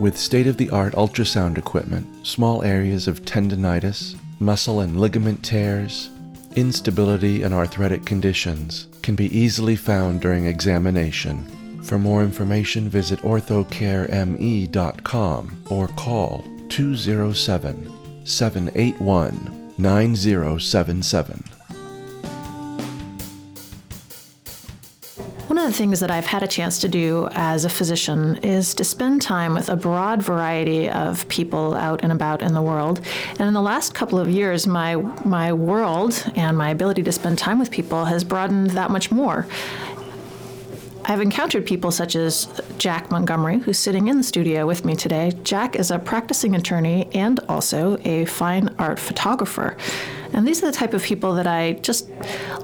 [0.00, 6.10] With state of the art ultrasound equipment, small areas of tendonitis, muscle and ligament tears,
[6.54, 11.46] instability, and arthritic conditions can be easily found during examination.
[11.86, 21.44] For more information, visit orthocareme.com or call 207 781 9077.
[25.46, 28.74] One of the things that I've had a chance to do as a physician is
[28.74, 33.00] to spend time with a broad variety of people out and about in the world.
[33.38, 37.38] And in the last couple of years, my my world and my ability to spend
[37.38, 39.46] time with people has broadened that much more.
[41.08, 42.48] I've encountered people such as
[42.78, 45.32] Jack Montgomery, who's sitting in the studio with me today.
[45.44, 49.76] Jack is a practicing attorney and also a fine art photographer.
[50.32, 52.10] And these are the type of people that I just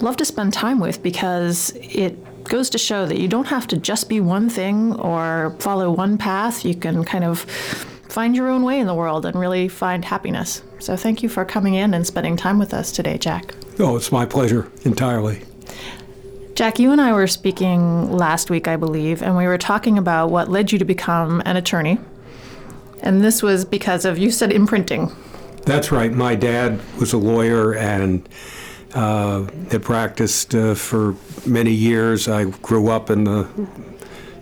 [0.00, 3.76] love to spend time with because it goes to show that you don't have to
[3.76, 6.64] just be one thing or follow one path.
[6.64, 7.42] You can kind of
[8.08, 10.62] find your own way in the world and really find happiness.
[10.80, 13.54] So thank you for coming in and spending time with us today, Jack.
[13.78, 15.42] Oh, it's my pleasure entirely.
[16.54, 20.30] Jack, you and I were speaking last week, I believe, and we were talking about
[20.30, 21.98] what led you to become an attorney.
[23.00, 25.10] And this was because of, you said imprinting.
[25.64, 26.12] That's right.
[26.12, 28.28] My dad was a lawyer and
[28.94, 32.28] uh, had practiced uh, for many years.
[32.28, 33.48] I grew up in the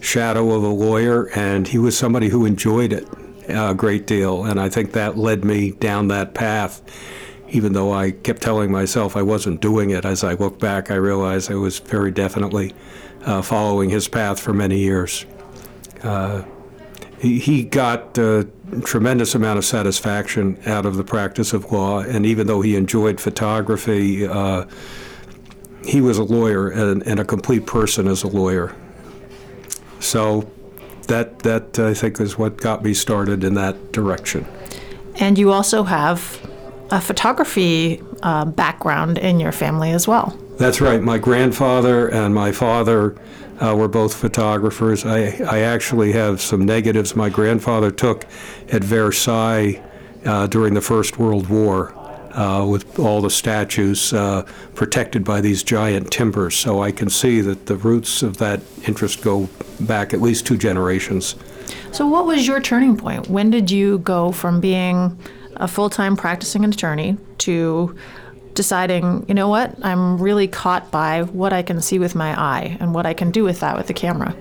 [0.00, 3.06] shadow of a lawyer, and he was somebody who enjoyed it.
[3.48, 6.82] a great deal, and I think that led me down that path.
[7.51, 10.94] Even though I kept telling myself I wasn't doing it, as I look back, I
[10.94, 12.74] realize I was very definitely
[13.24, 15.26] uh, following his path for many years.
[16.03, 16.42] Uh,
[17.20, 18.48] he, he got a
[18.84, 23.20] tremendous amount of satisfaction out of the practice of law, and even though he enjoyed
[23.20, 24.64] photography, uh,
[25.84, 28.74] he was a lawyer and, and a complete person as a lawyer.
[29.98, 30.51] So
[31.09, 34.46] that that I think is what got me started in that direction.
[35.16, 36.40] And you also have
[36.91, 40.36] a photography uh, background in your family as well.
[40.59, 41.01] That's right.
[41.01, 43.16] My grandfather and my father
[43.61, 45.05] uh, were both photographers.
[45.05, 48.26] I, I actually have some negatives my grandfather took
[48.72, 49.82] at Versailles
[50.24, 51.95] uh, during the First World War.
[52.30, 56.55] Uh, with all the statues uh, protected by these giant timbers.
[56.55, 59.49] So I can see that the roots of that interest go
[59.80, 61.34] back at least two generations.
[61.91, 63.28] So, what was your turning point?
[63.28, 65.18] When did you go from being
[65.61, 67.96] a full time practicing attorney to
[68.54, 72.76] deciding, you know what, I'm really caught by what I can see with my eye
[72.80, 74.34] and what I can do with that with the camera?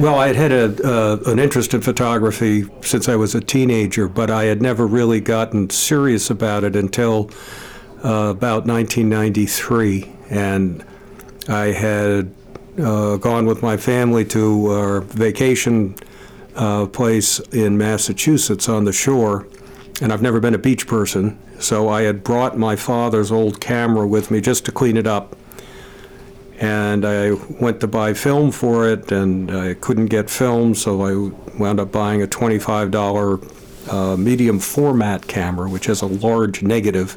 [0.00, 4.08] Well, I had had a, uh, an interest in photography since I was a teenager,
[4.08, 7.30] but I had never really gotten serious about it until
[8.04, 10.12] uh, about 1993.
[10.30, 10.84] And
[11.48, 12.34] I had
[12.76, 15.94] uh, gone with my family to our vacation
[16.56, 19.46] uh, place in Massachusetts on the shore.
[20.00, 24.06] And I've never been a beach person, so I had brought my father's old camera
[24.06, 25.36] with me just to clean it up.
[26.58, 31.58] And I went to buy film for it, and I couldn't get film, so I
[31.58, 37.16] wound up buying a $25 uh, medium format camera, which has a large negative.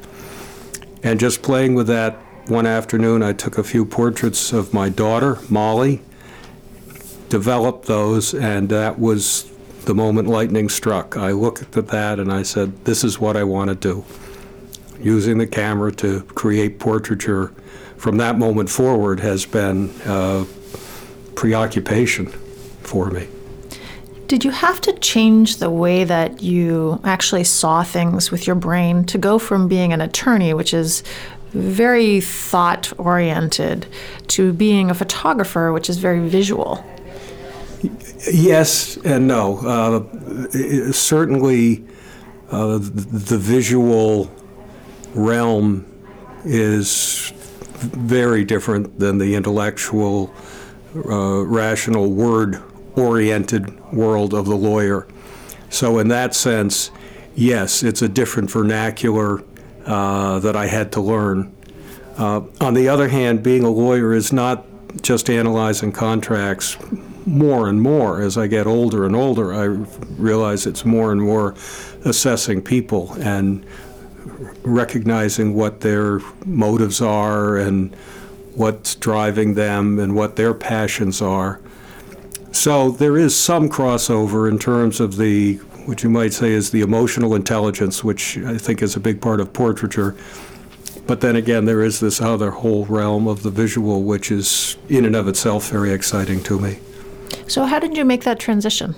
[1.02, 2.14] And just playing with that
[2.46, 6.00] one afternoon, I took a few portraits of my daughter, Molly,
[7.28, 9.50] developed those, and that was
[9.88, 11.16] the moment lightning struck.
[11.16, 14.04] I looked at that and I said, This is what I want to do.
[15.00, 17.48] Using the camera to create portraiture
[17.96, 20.44] from that moment forward has been a
[21.34, 23.28] preoccupation for me.
[24.26, 29.04] Did you have to change the way that you actually saw things with your brain
[29.06, 31.02] to go from being an attorney, which is
[31.52, 33.86] very thought oriented,
[34.28, 36.84] to being a photographer, which is very visual?
[38.30, 39.58] Yes and no.
[39.58, 41.84] Uh, certainly,
[42.50, 44.30] uh, the visual
[45.14, 45.86] realm
[46.44, 47.32] is
[47.78, 50.34] very different than the intellectual,
[50.96, 52.60] uh, rational, word
[52.96, 55.06] oriented world of the lawyer.
[55.70, 56.90] So, in that sense,
[57.34, 59.42] yes, it's a different vernacular
[59.86, 61.54] uh, that I had to learn.
[62.16, 64.64] Uh, on the other hand, being a lawyer is not
[65.02, 66.76] just analyzing contracts.
[67.28, 69.64] More and more, as I get older and older, I
[70.16, 71.54] realize it's more and more
[72.06, 73.66] assessing people and
[74.62, 77.94] recognizing what their motives are and
[78.54, 81.60] what's driving them and what their passions are.
[82.50, 86.80] So there is some crossover in terms of the, what you might say is the
[86.80, 90.16] emotional intelligence, which I think is a big part of portraiture.
[91.06, 95.04] But then again, there is this other whole realm of the visual, which is in
[95.04, 96.78] and of itself very exciting to me.
[97.48, 98.94] So, how did you make that transition?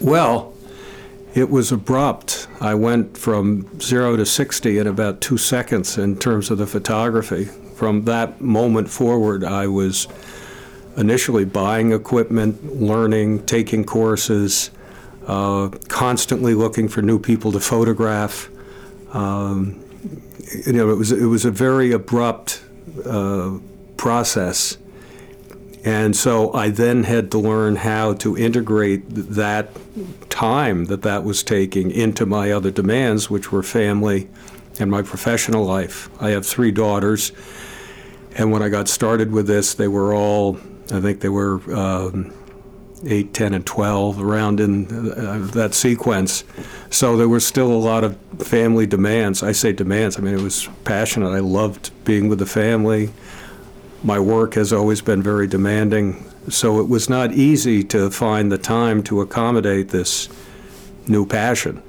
[0.00, 0.52] Well,
[1.34, 2.48] it was abrupt.
[2.60, 7.44] I went from zero to 60 in about two seconds in terms of the photography.
[7.76, 10.08] From that moment forward, I was
[10.96, 14.70] initially buying equipment, learning, taking courses,
[15.26, 18.50] uh, constantly looking for new people to photograph.
[19.14, 19.82] Um,
[20.66, 22.62] you know, it was it was a very abrupt
[23.06, 23.58] uh,
[23.96, 24.76] process,
[25.84, 29.70] and so I then had to learn how to integrate that
[30.30, 34.28] time that that was taking into my other demands, which were family
[34.78, 36.08] and my professional life.
[36.22, 37.32] I have three daughters,
[38.36, 40.58] and when I got started with this, they were all
[40.92, 42.32] I think they were um,
[43.04, 46.44] 8, 10, and 12, around in uh, that sequence.
[46.90, 49.42] So there were still a lot of family demands.
[49.42, 51.30] I say demands, I mean, it was passionate.
[51.30, 53.10] I loved being with the family.
[54.04, 56.24] My work has always been very demanding.
[56.48, 60.28] So it was not easy to find the time to accommodate this
[61.06, 61.82] new passion.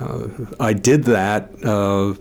[0.00, 0.28] Uh,
[0.58, 1.50] I did that.
[1.64, 2.14] Uh,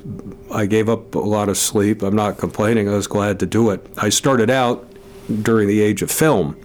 [0.54, 2.04] I gave up a lot of sleep.
[2.04, 2.88] I'm not complaining.
[2.88, 3.86] I was glad to do it.
[3.98, 4.88] I started out
[5.42, 6.56] during the age of film.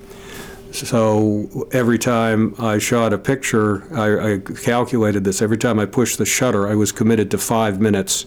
[0.72, 5.40] So every time I shot a picture, I, I, calculated this.
[5.40, 8.26] Every time I pushed the shutter, I was committed to five minutes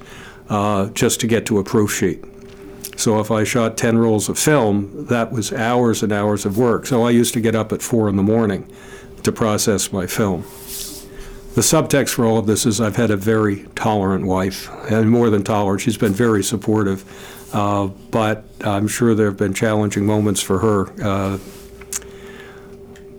[0.49, 2.23] uh, just to get to a proof sheet.
[2.99, 6.85] So if I shot 10 rolls of film, that was hours and hours of work.
[6.85, 8.69] So I used to get up at 4 in the morning
[9.23, 10.41] to process my film.
[11.55, 15.29] The subtext for all of this is I've had a very tolerant wife, and more
[15.29, 17.05] than tolerant, she's been very supportive.
[17.53, 21.03] Uh, but I'm sure there have been challenging moments for her.
[21.03, 21.37] Uh,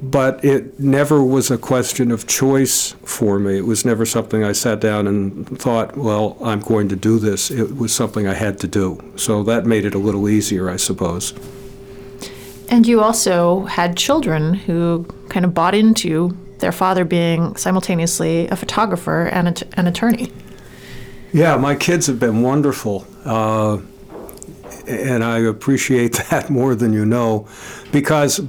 [0.03, 3.59] but it never was a question of choice for me.
[3.59, 7.51] It was never something I sat down and thought, well, I'm going to do this.
[7.51, 8.99] It was something I had to do.
[9.17, 11.35] So that made it a little easier, I suppose.
[12.71, 18.57] And you also had children who kind of bought into their father being simultaneously a
[18.57, 20.33] photographer and an attorney.
[21.33, 23.07] Yeah, my kids have been wonderful.
[23.25, 23.79] Uh,
[24.87, 27.49] and I appreciate that more than you know
[27.93, 28.41] because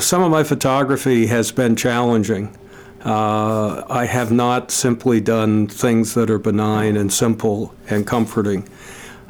[0.00, 2.56] some of my photography has been challenging.
[3.04, 8.66] Uh, I have not simply done things that are benign and simple and comforting.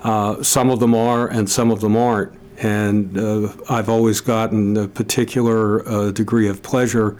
[0.03, 2.33] Uh, some of them are, and some of them aren't.
[2.59, 7.17] And uh, I've always gotten a particular uh, degree of pleasure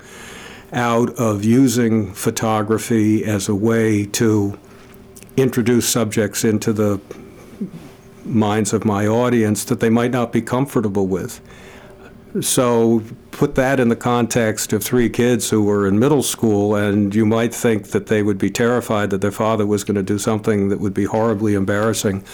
[0.73, 4.59] out of using photography as a way to
[5.37, 7.01] introduce subjects into the
[8.25, 11.41] minds of my audience that they might not be comfortable with.
[12.41, 17.15] So put that in the context of three kids who were in middle school, and
[17.15, 20.19] you might think that they would be terrified that their father was going to do
[20.19, 22.25] something that would be horribly embarrassing.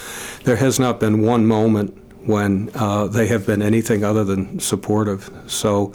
[0.43, 1.95] There has not been one moment
[2.25, 5.29] when uh, they have been anything other than supportive.
[5.45, 5.93] So,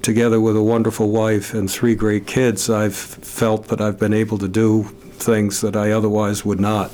[0.00, 4.38] together with a wonderful wife and three great kids, I've felt that I've been able
[4.38, 4.84] to do
[5.18, 6.90] things that I otherwise would not.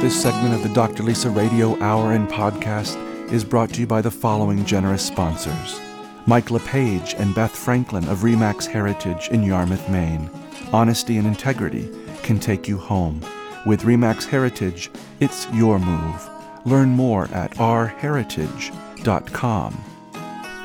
[0.00, 1.04] This segment of the Dr.
[1.04, 5.80] Lisa Radio Hour and Podcast is brought to you by the following generous sponsors
[6.26, 10.30] Mike LePage and Beth Franklin of Remax Heritage in Yarmouth, Maine.
[10.72, 11.90] Honesty and integrity
[12.22, 13.20] can take you home.
[13.66, 16.30] With Remax Heritage, it's your move.
[16.64, 19.84] Learn more at rheritage.com.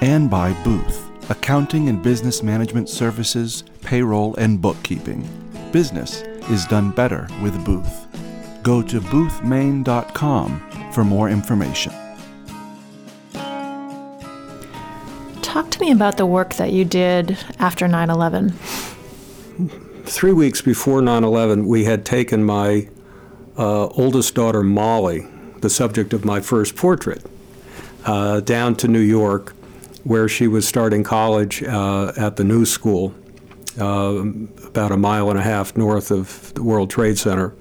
[0.01, 5.27] And by Booth, accounting and business management services, payroll, and bookkeeping.
[5.71, 8.05] Business is done better with Booth.
[8.61, 11.93] Go to boothmaine.com for more information.
[15.57, 18.51] Talk to me about the work that you did after 9 11.
[20.05, 22.87] Three weeks before 9 11, we had taken my
[23.57, 25.25] uh, oldest daughter, Molly,
[25.61, 27.25] the subject of my first portrait,
[28.05, 29.55] uh, down to New York,
[30.03, 33.15] where she was starting college uh, at the New School,
[33.79, 34.25] uh,
[34.63, 37.55] about a mile and a half north of the World Trade Center.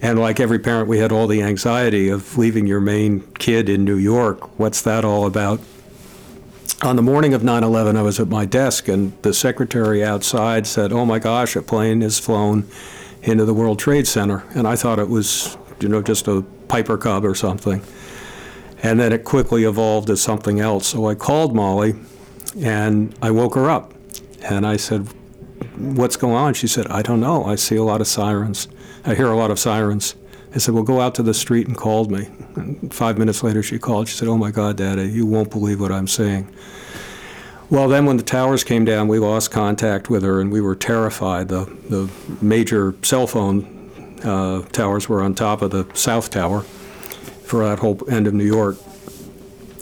[0.00, 3.84] And like every parent, we had all the anxiety of leaving your Maine kid in
[3.84, 4.58] New York.
[4.58, 5.60] What's that all about?
[6.82, 10.66] On the morning of 9 11, I was at my desk, and the secretary outside
[10.66, 12.66] said, Oh my gosh, a plane has flown
[13.22, 14.44] into the World Trade Center.
[14.54, 17.82] And I thought it was, you know, just a Piper Cub or something.
[18.82, 20.86] And then it quickly evolved as something else.
[20.86, 21.96] So I called Molly
[22.58, 23.92] and I woke her up.
[24.42, 25.06] And I said,
[25.76, 26.54] What's going on?
[26.54, 27.44] She said, I don't know.
[27.44, 28.68] I see a lot of sirens.
[29.04, 30.14] I hear a lot of sirens.
[30.54, 32.28] I said, Well, go out to the street and called me.
[32.56, 34.08] And five minutes later, she called.
[34.08, 36.52] She said, Oh my God, Daddy, you won't believe what I'm saying.
[37.70, 40.74] Well, then when the towers came down, we lost contact with her and we were
[40.74, 41.48] terrified.
[41.48, 42.10] The, the
[42.44, 47.98] major cell phone uh, towers were on top of the South Tower for that whole
[48.10, 48.76] end of New York.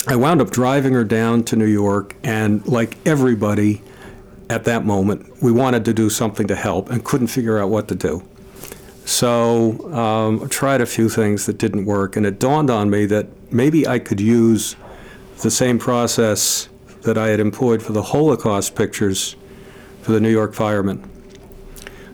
[0.07, 3.83] I wound up driving her down to New York, and like everybody
[4.49, 7.89] at that moment, we wanted to do something to help and couldn't figure out what
[7.89, 8.27] to do.
[9.09, 13.07] So um, I tried a few things that didn't work, and it dawned on me
[13.07, 14.77] that maybe I could use
[15.39, 16.69] the same process
[17.05, 19.35] that I had employed for the Holocaust pictures
[20.03, 21.11] for the New York firemen.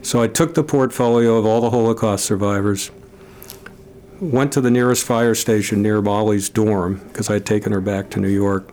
[0.02, 2.92] So I took the portfolio of all the Holocaust survivors,
[4.20, 8.08] went to the nearest fire station near Molly's dorm because I had taken her back
[8.10, 8.72] to New York.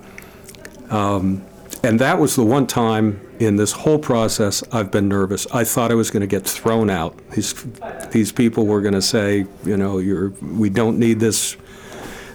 [0.92, 1.44] Um,
[1.84, 5.48] and that was the one time in this whole process I've been nervous.
[5.52, 7.18] I thought I was going to get thrown out.
[7.32, 7.66] These
[8.12, 11.58] these people were going to say, you know, you're we don't need this.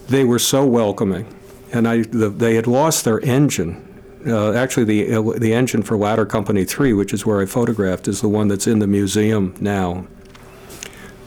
[0.08, 1.32] They were so welcoming,
[1.72, 3.82] and I the, they had lost their engine.
[4.26, 8.20] Uh, actually, the the engine for Ladder Company Three, which is where I photographed, is
[8.20, 10.06] the one that's in the museum now.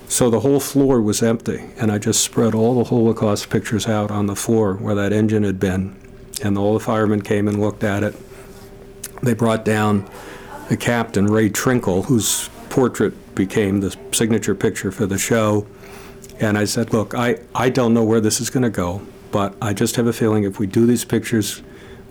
[0.09, 4.11] So the whole floor was empty, and I just spread all the Holocaust pictures out
[4.11, 5.95] on the floor where that engine had been
[6.41, 8.15] and all the firemen came and looked at it.
[9.21, 10.09] They brought down
[10.69, 15.67] the captain, Ray Trinkle, whose portrait became the signature picture for the show.
[16.39, 19.55] And I said, Look, I, I don't know where this is going to go, but
[19.61, 21.61] I just have a feeling if we do these pictures,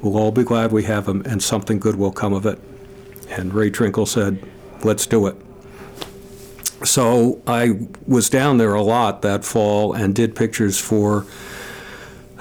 [0.03, 2.59] we'll all be glad we have them and something good will come of it.
[3.31, 4.43] And Ray Trinkle said,
[4.85, 5.37] Let's do it.
[6.85, 11.27] So I was down there a lot that fall and did pictures for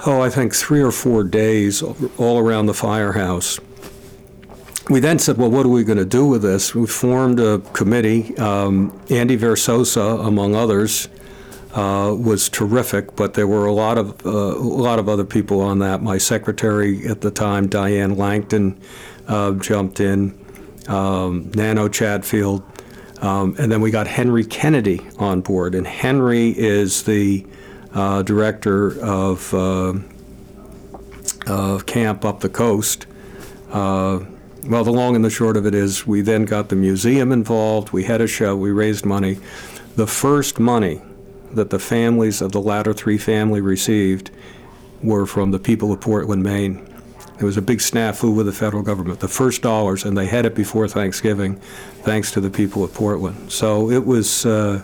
[0.06, 3.58] oh, I think three or four days all around the firehouse.
[4.88, 6.74] We then said, well, what are we going to do with this?
[6.74, 8.36] We formed a committee.
[8.38, 11.08] Um, Andy Verzosa, among others,
[11.74, 15.60] uh, was terrific, but there were a lot of uh, a lot of other people
[15.60, 16.02] on that.
[16.02, 18.80] My secretary at the time, Diane Langton,
[19.26, 20.38] uh, jumped in.
[20.88, 22.62] Um, Nano Chatfield,
[23.20, 25.74] um, and then we got Henry Kennedy on board.
[25.74, 27.44] And Henry is the
[27.94, 29.94] uh, director of uh,
[31.46, 33.06] of camp up the coast.
[33.70, 34.20] Uh,
[34.64, 37.90] well, the long and the short of it is, we then got the museum involved.
[37.90, 38.56] We had a show.
[38.56, 39.38] We raised money.
[39.96, 41.00] The first money
[41.52, 44.30] that the families of the Ladder three family received
[45.02, 46.84] were from the people of Portland, Maine.
[47.38, 49.20] There was a big snafu with the federal government.
[49.20, 51.56] The first dollars, and they had it before Thanksgiving,
[52.02, 53.50] thanks to the people of Portland.
[53.52, 54.44] So it was.
[54.44, 54.82] Uh,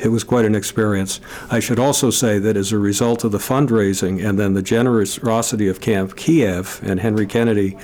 [0.00, 1.20] it was quite an experience.
[1.50, 5.68] I should also say that as a result of the fundraising and then the generosity
[5.68, 7.76] of Camp Kieve and Henry Kennedy,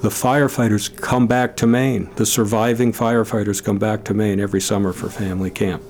[0.00, 2.10] the firefighters come back to Maine.
[2.16, 5.82] The surviving firefighters come back to Maine every summer for family camp.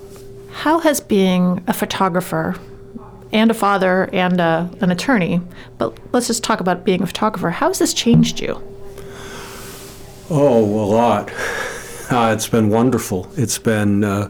[0.51, 2.55] How has being a photographer
[3.33, 5.41] and a father and a, an attorney,
[5.77, 8.61] but let's just talk about being a photographer, how has this changed you?
[10.29, 11.29] Oh, a lot.
[12.09, 13.29] Uh, it's been wonderful.
[13.35, 14.29] It's been uh,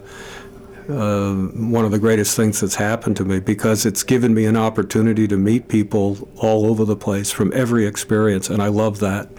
[0.90, 4.58] uh, one of the greatest things that's happened to me because it's given me an
[4.58, 9.30] opportunity to meet people all over the place from every experience, and I love that.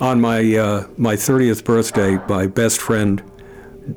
[0.00, 3.22] On my uh, my 30th birthday, my best friend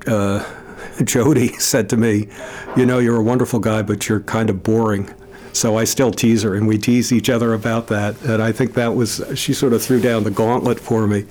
[0.07, 0.43] uh,
[1.03, 2.27] Jody said to me,
[2.75, 5.13] You know, you're a wonderful guy, but you're kind of boring.
[5.53, 8.19] So I still tease her, and we tease each other about that.
[8.21, 11.25] And I think that was, she sort of threw down the gauntlet for me.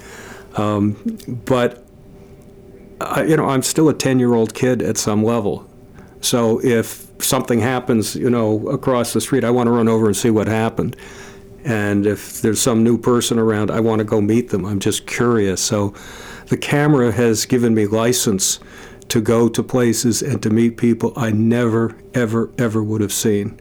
[0.56, 1.86] Um, but,
[3.00, 5.68] I, you know, I'm still a 10 year old kid at some level.
[6.20, 10.16] So if something happens, you know, across the street, I want to run over and
[10.16, 10.96] see what happened.
[11.64, 14.64] And if there's some new person around, I want to go meet them.
[14.64, 15.62] I'm just curious.
[15.62, 15.94] So
[16.46, 18.60] the camera has given me license
[19.08, 23.60] to go to places and to meet people I never, ever, ever would have seen.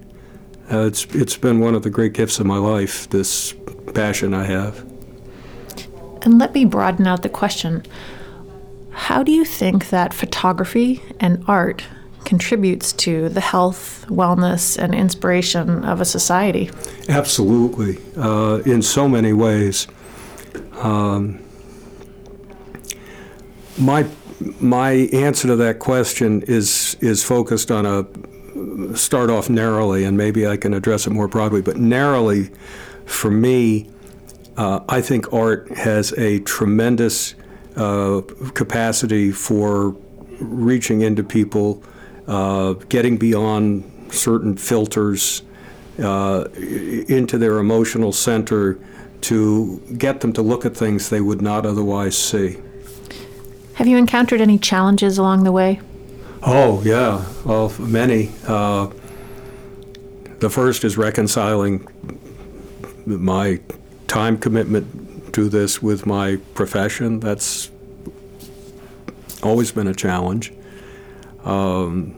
[0.71, 3.53] Uh, it's, it's been one of the great gifts of my life, this
[3.93, 4.85] passion I have.
[6.21, 7.83] And let me broaden out the question.
[8.99, 11.85] How do you think that photography and art
[12.25, 16.69] contributes to the health, wellness, and inspiration of a society?
[17.07, 19.87] Absolutely, uh, in so many ways.
[20.73, 21.39] Um,
[23.77, 24.05] my
[24.59, 30.45] my answer to that question is is focused on a start off narrowly, and maybe
[30.45, 31.61] I can address it more broadly.
[31.61, 32.51] But narrowly,
[33.05, 33.89] for me,
[34.57, 37.33] uh, I think art has a tremendous
[37.79, 38.21] uh,
[38.53, 39.95] capacity for
[40.39, 41.81] reaching into people,
[42.27, 45.43] uh, getting beyond certain filters
[46.03, 48.77] uh, into their emotional center
[49.21, 52.57] to get them to look at things they would not otherwise see.
[53.75, 55.79] Have you encountered any challenges along the way?
[56.43, 58.29] Oh, yeah, well, many.
[58.45, 58.89] Uh,
[60.39, 61.87] the first is reconciling
[63.05, 63.59] my
[64.07, 67.19] time commitment to this with my profession.
[67.19, 67.69] That's
[69.43, 70.53] always been a challenge.
[71.43, 72.15] Um,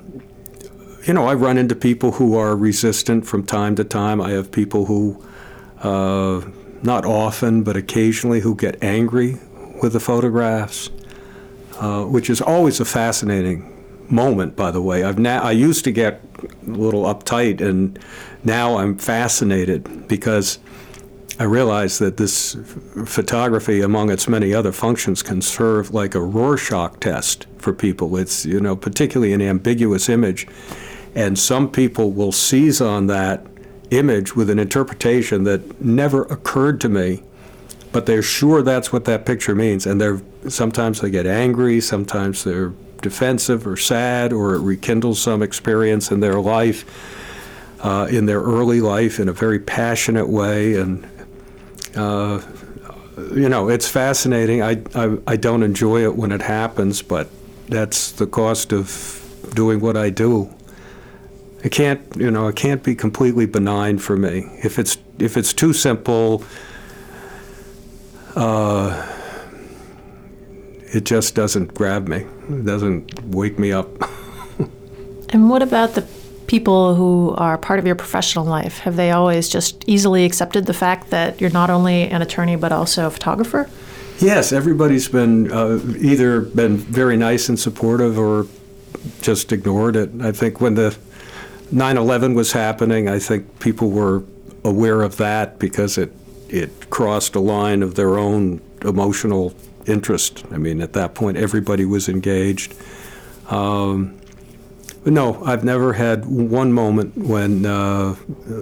[1.05, 4.22] you know, I run into people who are resistant from time to time.
[4.22, 5.24] I have people who,
[5.82, 6.41] uh,
[6.84, 9.38] not often, but occasionally, who get angry
[9.82, 10.89] with the photographs.
[11.82, 13.68] Uh, which is always a fascinating
[14.07, 15.03] moment, by the way.
[15.03, 16.22] I've na- I used to get
[16.68, 17.97] a little uptight, and
[18.43, 20.59] now I'm fascinated because
[21.42, 22.56] I realize that this
[23.08, 28.16] photography, among its many other functions, can serve like a Rorschach test for people.
[28.16, 30.48] It's, you know, particularly an ambiguous image.
[31.16, 33.44] And some people will seize on that
[33.89, 37.24] image with an interpretation that never occurred to me
[37.92, 42.46] but they're sure that's what that picture means, and they're sometimes they get angry, sometimes
[42.46, 42.72] they're
[43.02, 46.86] defensive or sad, or it rekindles some experience in their life,
[47.82, 51.06] uh, in their early life, in a very passionate way, and
[51.96, 52.42] uh,
[53.34, 54.62] you know it's fascinating.
[54.62, 57.30] I, I I don't enjoy it when it happens, but
[57.68, 59.22] that's the cost of
[59.54, 60.54] doing what I do.
[61.64, 64.50] It can't, you know, it can't be completely benign for me.
[64.64, 66.44] If it's if it's too simple,
[68.36, 69.08] uh,
[70.94, 72.26] it just doesn't grab me.
[72.50, 73.88] It doesn't wake me up.
[75.30, 76.02] and what about the
[76.52, 78.80] people who are part of your professional life?
[78.80, 82.74] Have they always just easily accepted the fact that you're not only an attorney but
[82.74, 83.70] also a photographer?
[84.20, 88.47] Yes, everybody's been uh, either been very nice and supportive or
[89.22, 90.10] just ignored it.
[90.22, 90.95] I think when the
[91.72, 93.08] 9 11 was happening.
[93.08, 94.24] I think people were
[94.64, 96.12] aware of that because it,
[96.49, 99.54] it crossed a line of their own emotional
[99.86, 100.43] interest.
[100.52, 102.76] I mean, at that point, everybody was engaged.
[103.49, 104.20] Um,
[105.06, 108.16] no, I've never had one moment when uh,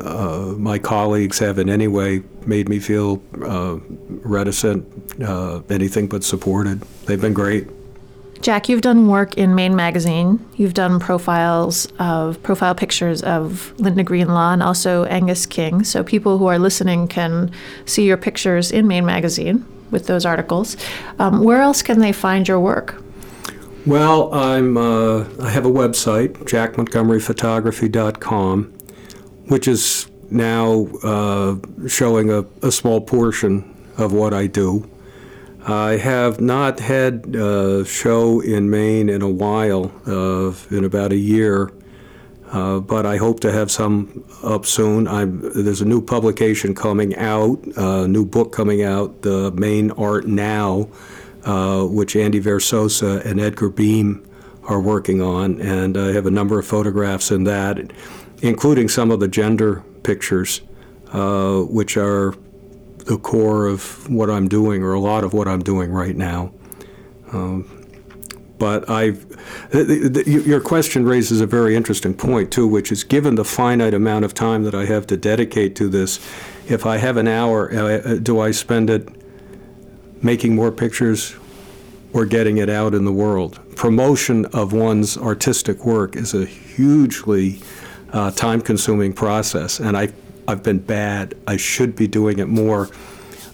[0.03, 3.77] uh, my colleagues have in any way made me feel uh,
[4.23, 4.85] reticent,
[5.21, 6.81] uh, anything but supported.
[7.05, 7.67] They've been great.
[8.41, 10.39] Jack, you've done work in Maine Magazine.
[10.55, 15.83] You've done profiles of profile pictures of Linda Greenlaw and also Angus King.
[15.83, 17.51] So people who are listening can
[17.85, 20.77] see your pictures in Maine Magazine with those articles.
[21.17, 23.03] Um, where else can they find your work?
[23.85, 28.63] Well, I'm uh, I have a website, jackmontgomeryphotography.com,
[29.47, 31.55] which is now uh,
[31.87, 34.89] showing a, a, small portion of what I do.
[35.65, 41.17] I have not had a show in Maine in a while, uh, in about a
[41.17, 41.71] year,
[42.51, 45.07] uh, but I hope to have some up soon.
[45.07, 50.27] I'm, there's a new publication coming out, a new book coming out, the Maine Art
[50.27, 50.89] Now,
[51.49, 54.23] uh, which Andy Verzosa and Edgar Beem
[54.65, 57.91] are working on, and I have a number of photographs in that,
[58.43, 60.61] including some of the gender pictures,
[61.11, 62.35] uh, which are
[62.99, 66.53] the core of what I'm doing, or a lot of what I'm doing right now.
[67.33, 67.67] Um,
[68.59, 69.15] but I,
[70.27, 74.35] your question raises a very interesting point too, which is given the finite amount of
[74.35, 76.19] time that I have to dedicate to this,
[76.67, 79.18] if I have an hour, uh, do I spend it
[80.21, 81.35] making more pictures
[82.13, 83.59] or getting it out in the world?
[83.75, 87.59] Promotion of one's artistic work is a hugely
[88.11, 90.09] uh, time-consuming process, and I
[90.49, 91.35] I've been bad.
[91.45, 92.89] I should be doing it more.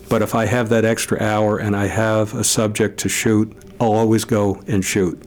[0.07, 3.51] But if I have that extra hour and I have a subject to shoot,
[3.81, 5.21] I'll always go and shoot.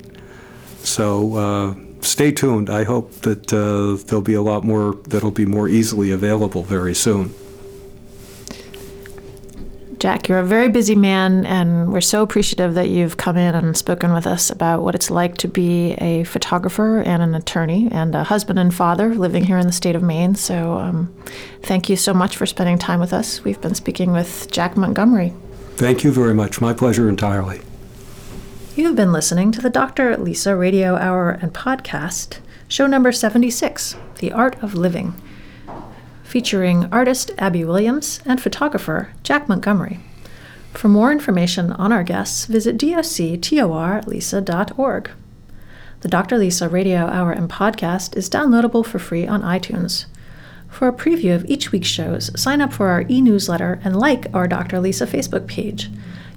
[0.79, 2.71] So uh, stay tuned.
[2.71, 6.95] I hope that uh, there'll be a lot more that'll be more easily available very
[6.95, 7.35] soon.
[9.99, 13.77] Jack, you're a very busy man, and we're so appreciative that you've come in and
[13.77, 18.15] spoken with us about what it's like to be a photographer and an attorney and
[18.15, 20.37] a husband and father living here in the state of Maine.
[20.37, 21.13] So, um,
[21.63, 23.43] thank you so much for spending time with us.
[23.43, 25.33] We've been speaking with Jack Montgomery.
[25.75, 26.61] Thank you very much.
[26.61, 27.61] My pleasure entirely.
[28.77, 30.17] You have been listening to the Dr.
[30.17, 32.39] Lisa Radio Hour and Podcast,
[32.69, 35.21] show number 76 The Art of Living
[36.29, 39.99] featuring artist Abby Williams and photographer Jack Montgomery.
[40.75, 45.11] For more information on our guests, visit doctorlisa.org.
[46.01, 46.37] The Dr.
[46.37, 50.05] Lisa Radio Hour and Podcast is downloadable for free on iTunes.
[50.69, 54.27] For a preview of each week's shows, sign up for our e newsletter and like
[54.35, 54.81] our Dr.
[54.81, 55.89] Lisa Facebook page.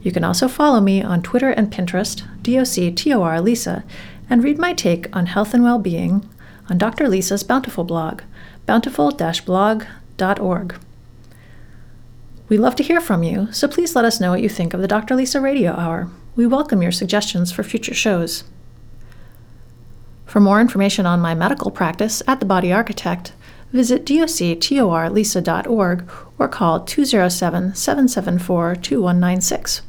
[0.01, 3.83] You can also follow me on Twitter and Pinterest, doctorlisa,
[4.29, 6.25] and read my take on health and well being
[6.69, 7.09] on Dr.
[7.09, 8.21] Lisa's Bountiful blog
[8.65, 10.75] bountiful-blog.org.
[12.49, 14.81] We love to hear from you, so please let us know what you think of
[14.81, 15.15] the Dr.
[15.15, 16.09] Lisa Radio Hour.
[16.35, 18.43] We welcome your suggestions for future shows.
[20.25, 23.33] For more information on my medical practice at The Body Architect,
[23.71, 29.81] visit doctorlisa.org or call 207 774 2196.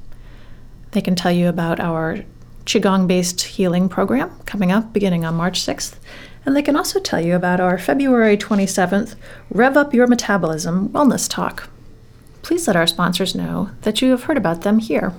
[0.93, 2.25] They can tell you about our
[2.65, 5.97] Qigong based healing program coming up beginning on March 6th
[6.45, 9.15] and they can also tell you about our February 27th
[9.51, 11.69] Rev Up Your Metabolism Wellness Talk.
[12.43, 15.15] Please let our sponsors know that you have heard about them here.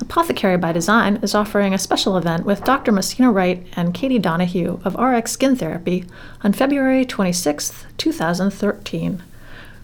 [0.00, 2.90] Apothecary by Design is offering a special event with Dr.
[2.90, 6.04] Messina Wright and Katie Donahue of RX Skin Therapy
[6.42, 9.22] on February 26, 2013.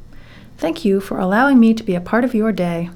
[0.59, 2.91] Thank you for allowing me to be a part of your day.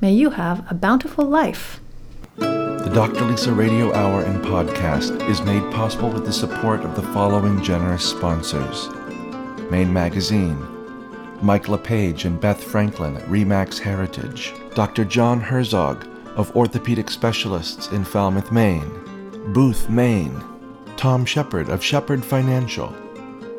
[0.00, 1.80] May you have a bountiful life.
[2.36, 3.26] The Dr.
[3.26, 8.08] Lisa Radio Hour and Podcast is made possible with the support of the following generous
[8.08, 8.88] sponsors
[9.70, 10.56] Maine Magazine,
[11.42, 15.04] Mike LePage and Beth Franklin at Remax Heritage, Dr.
[15.04, 20.42] John Herzog of Orthopedic Specialists in Falmouth, Maine, Booth, Maine,
[20.98, 22.92] Tom Shepard of Shepard Financial,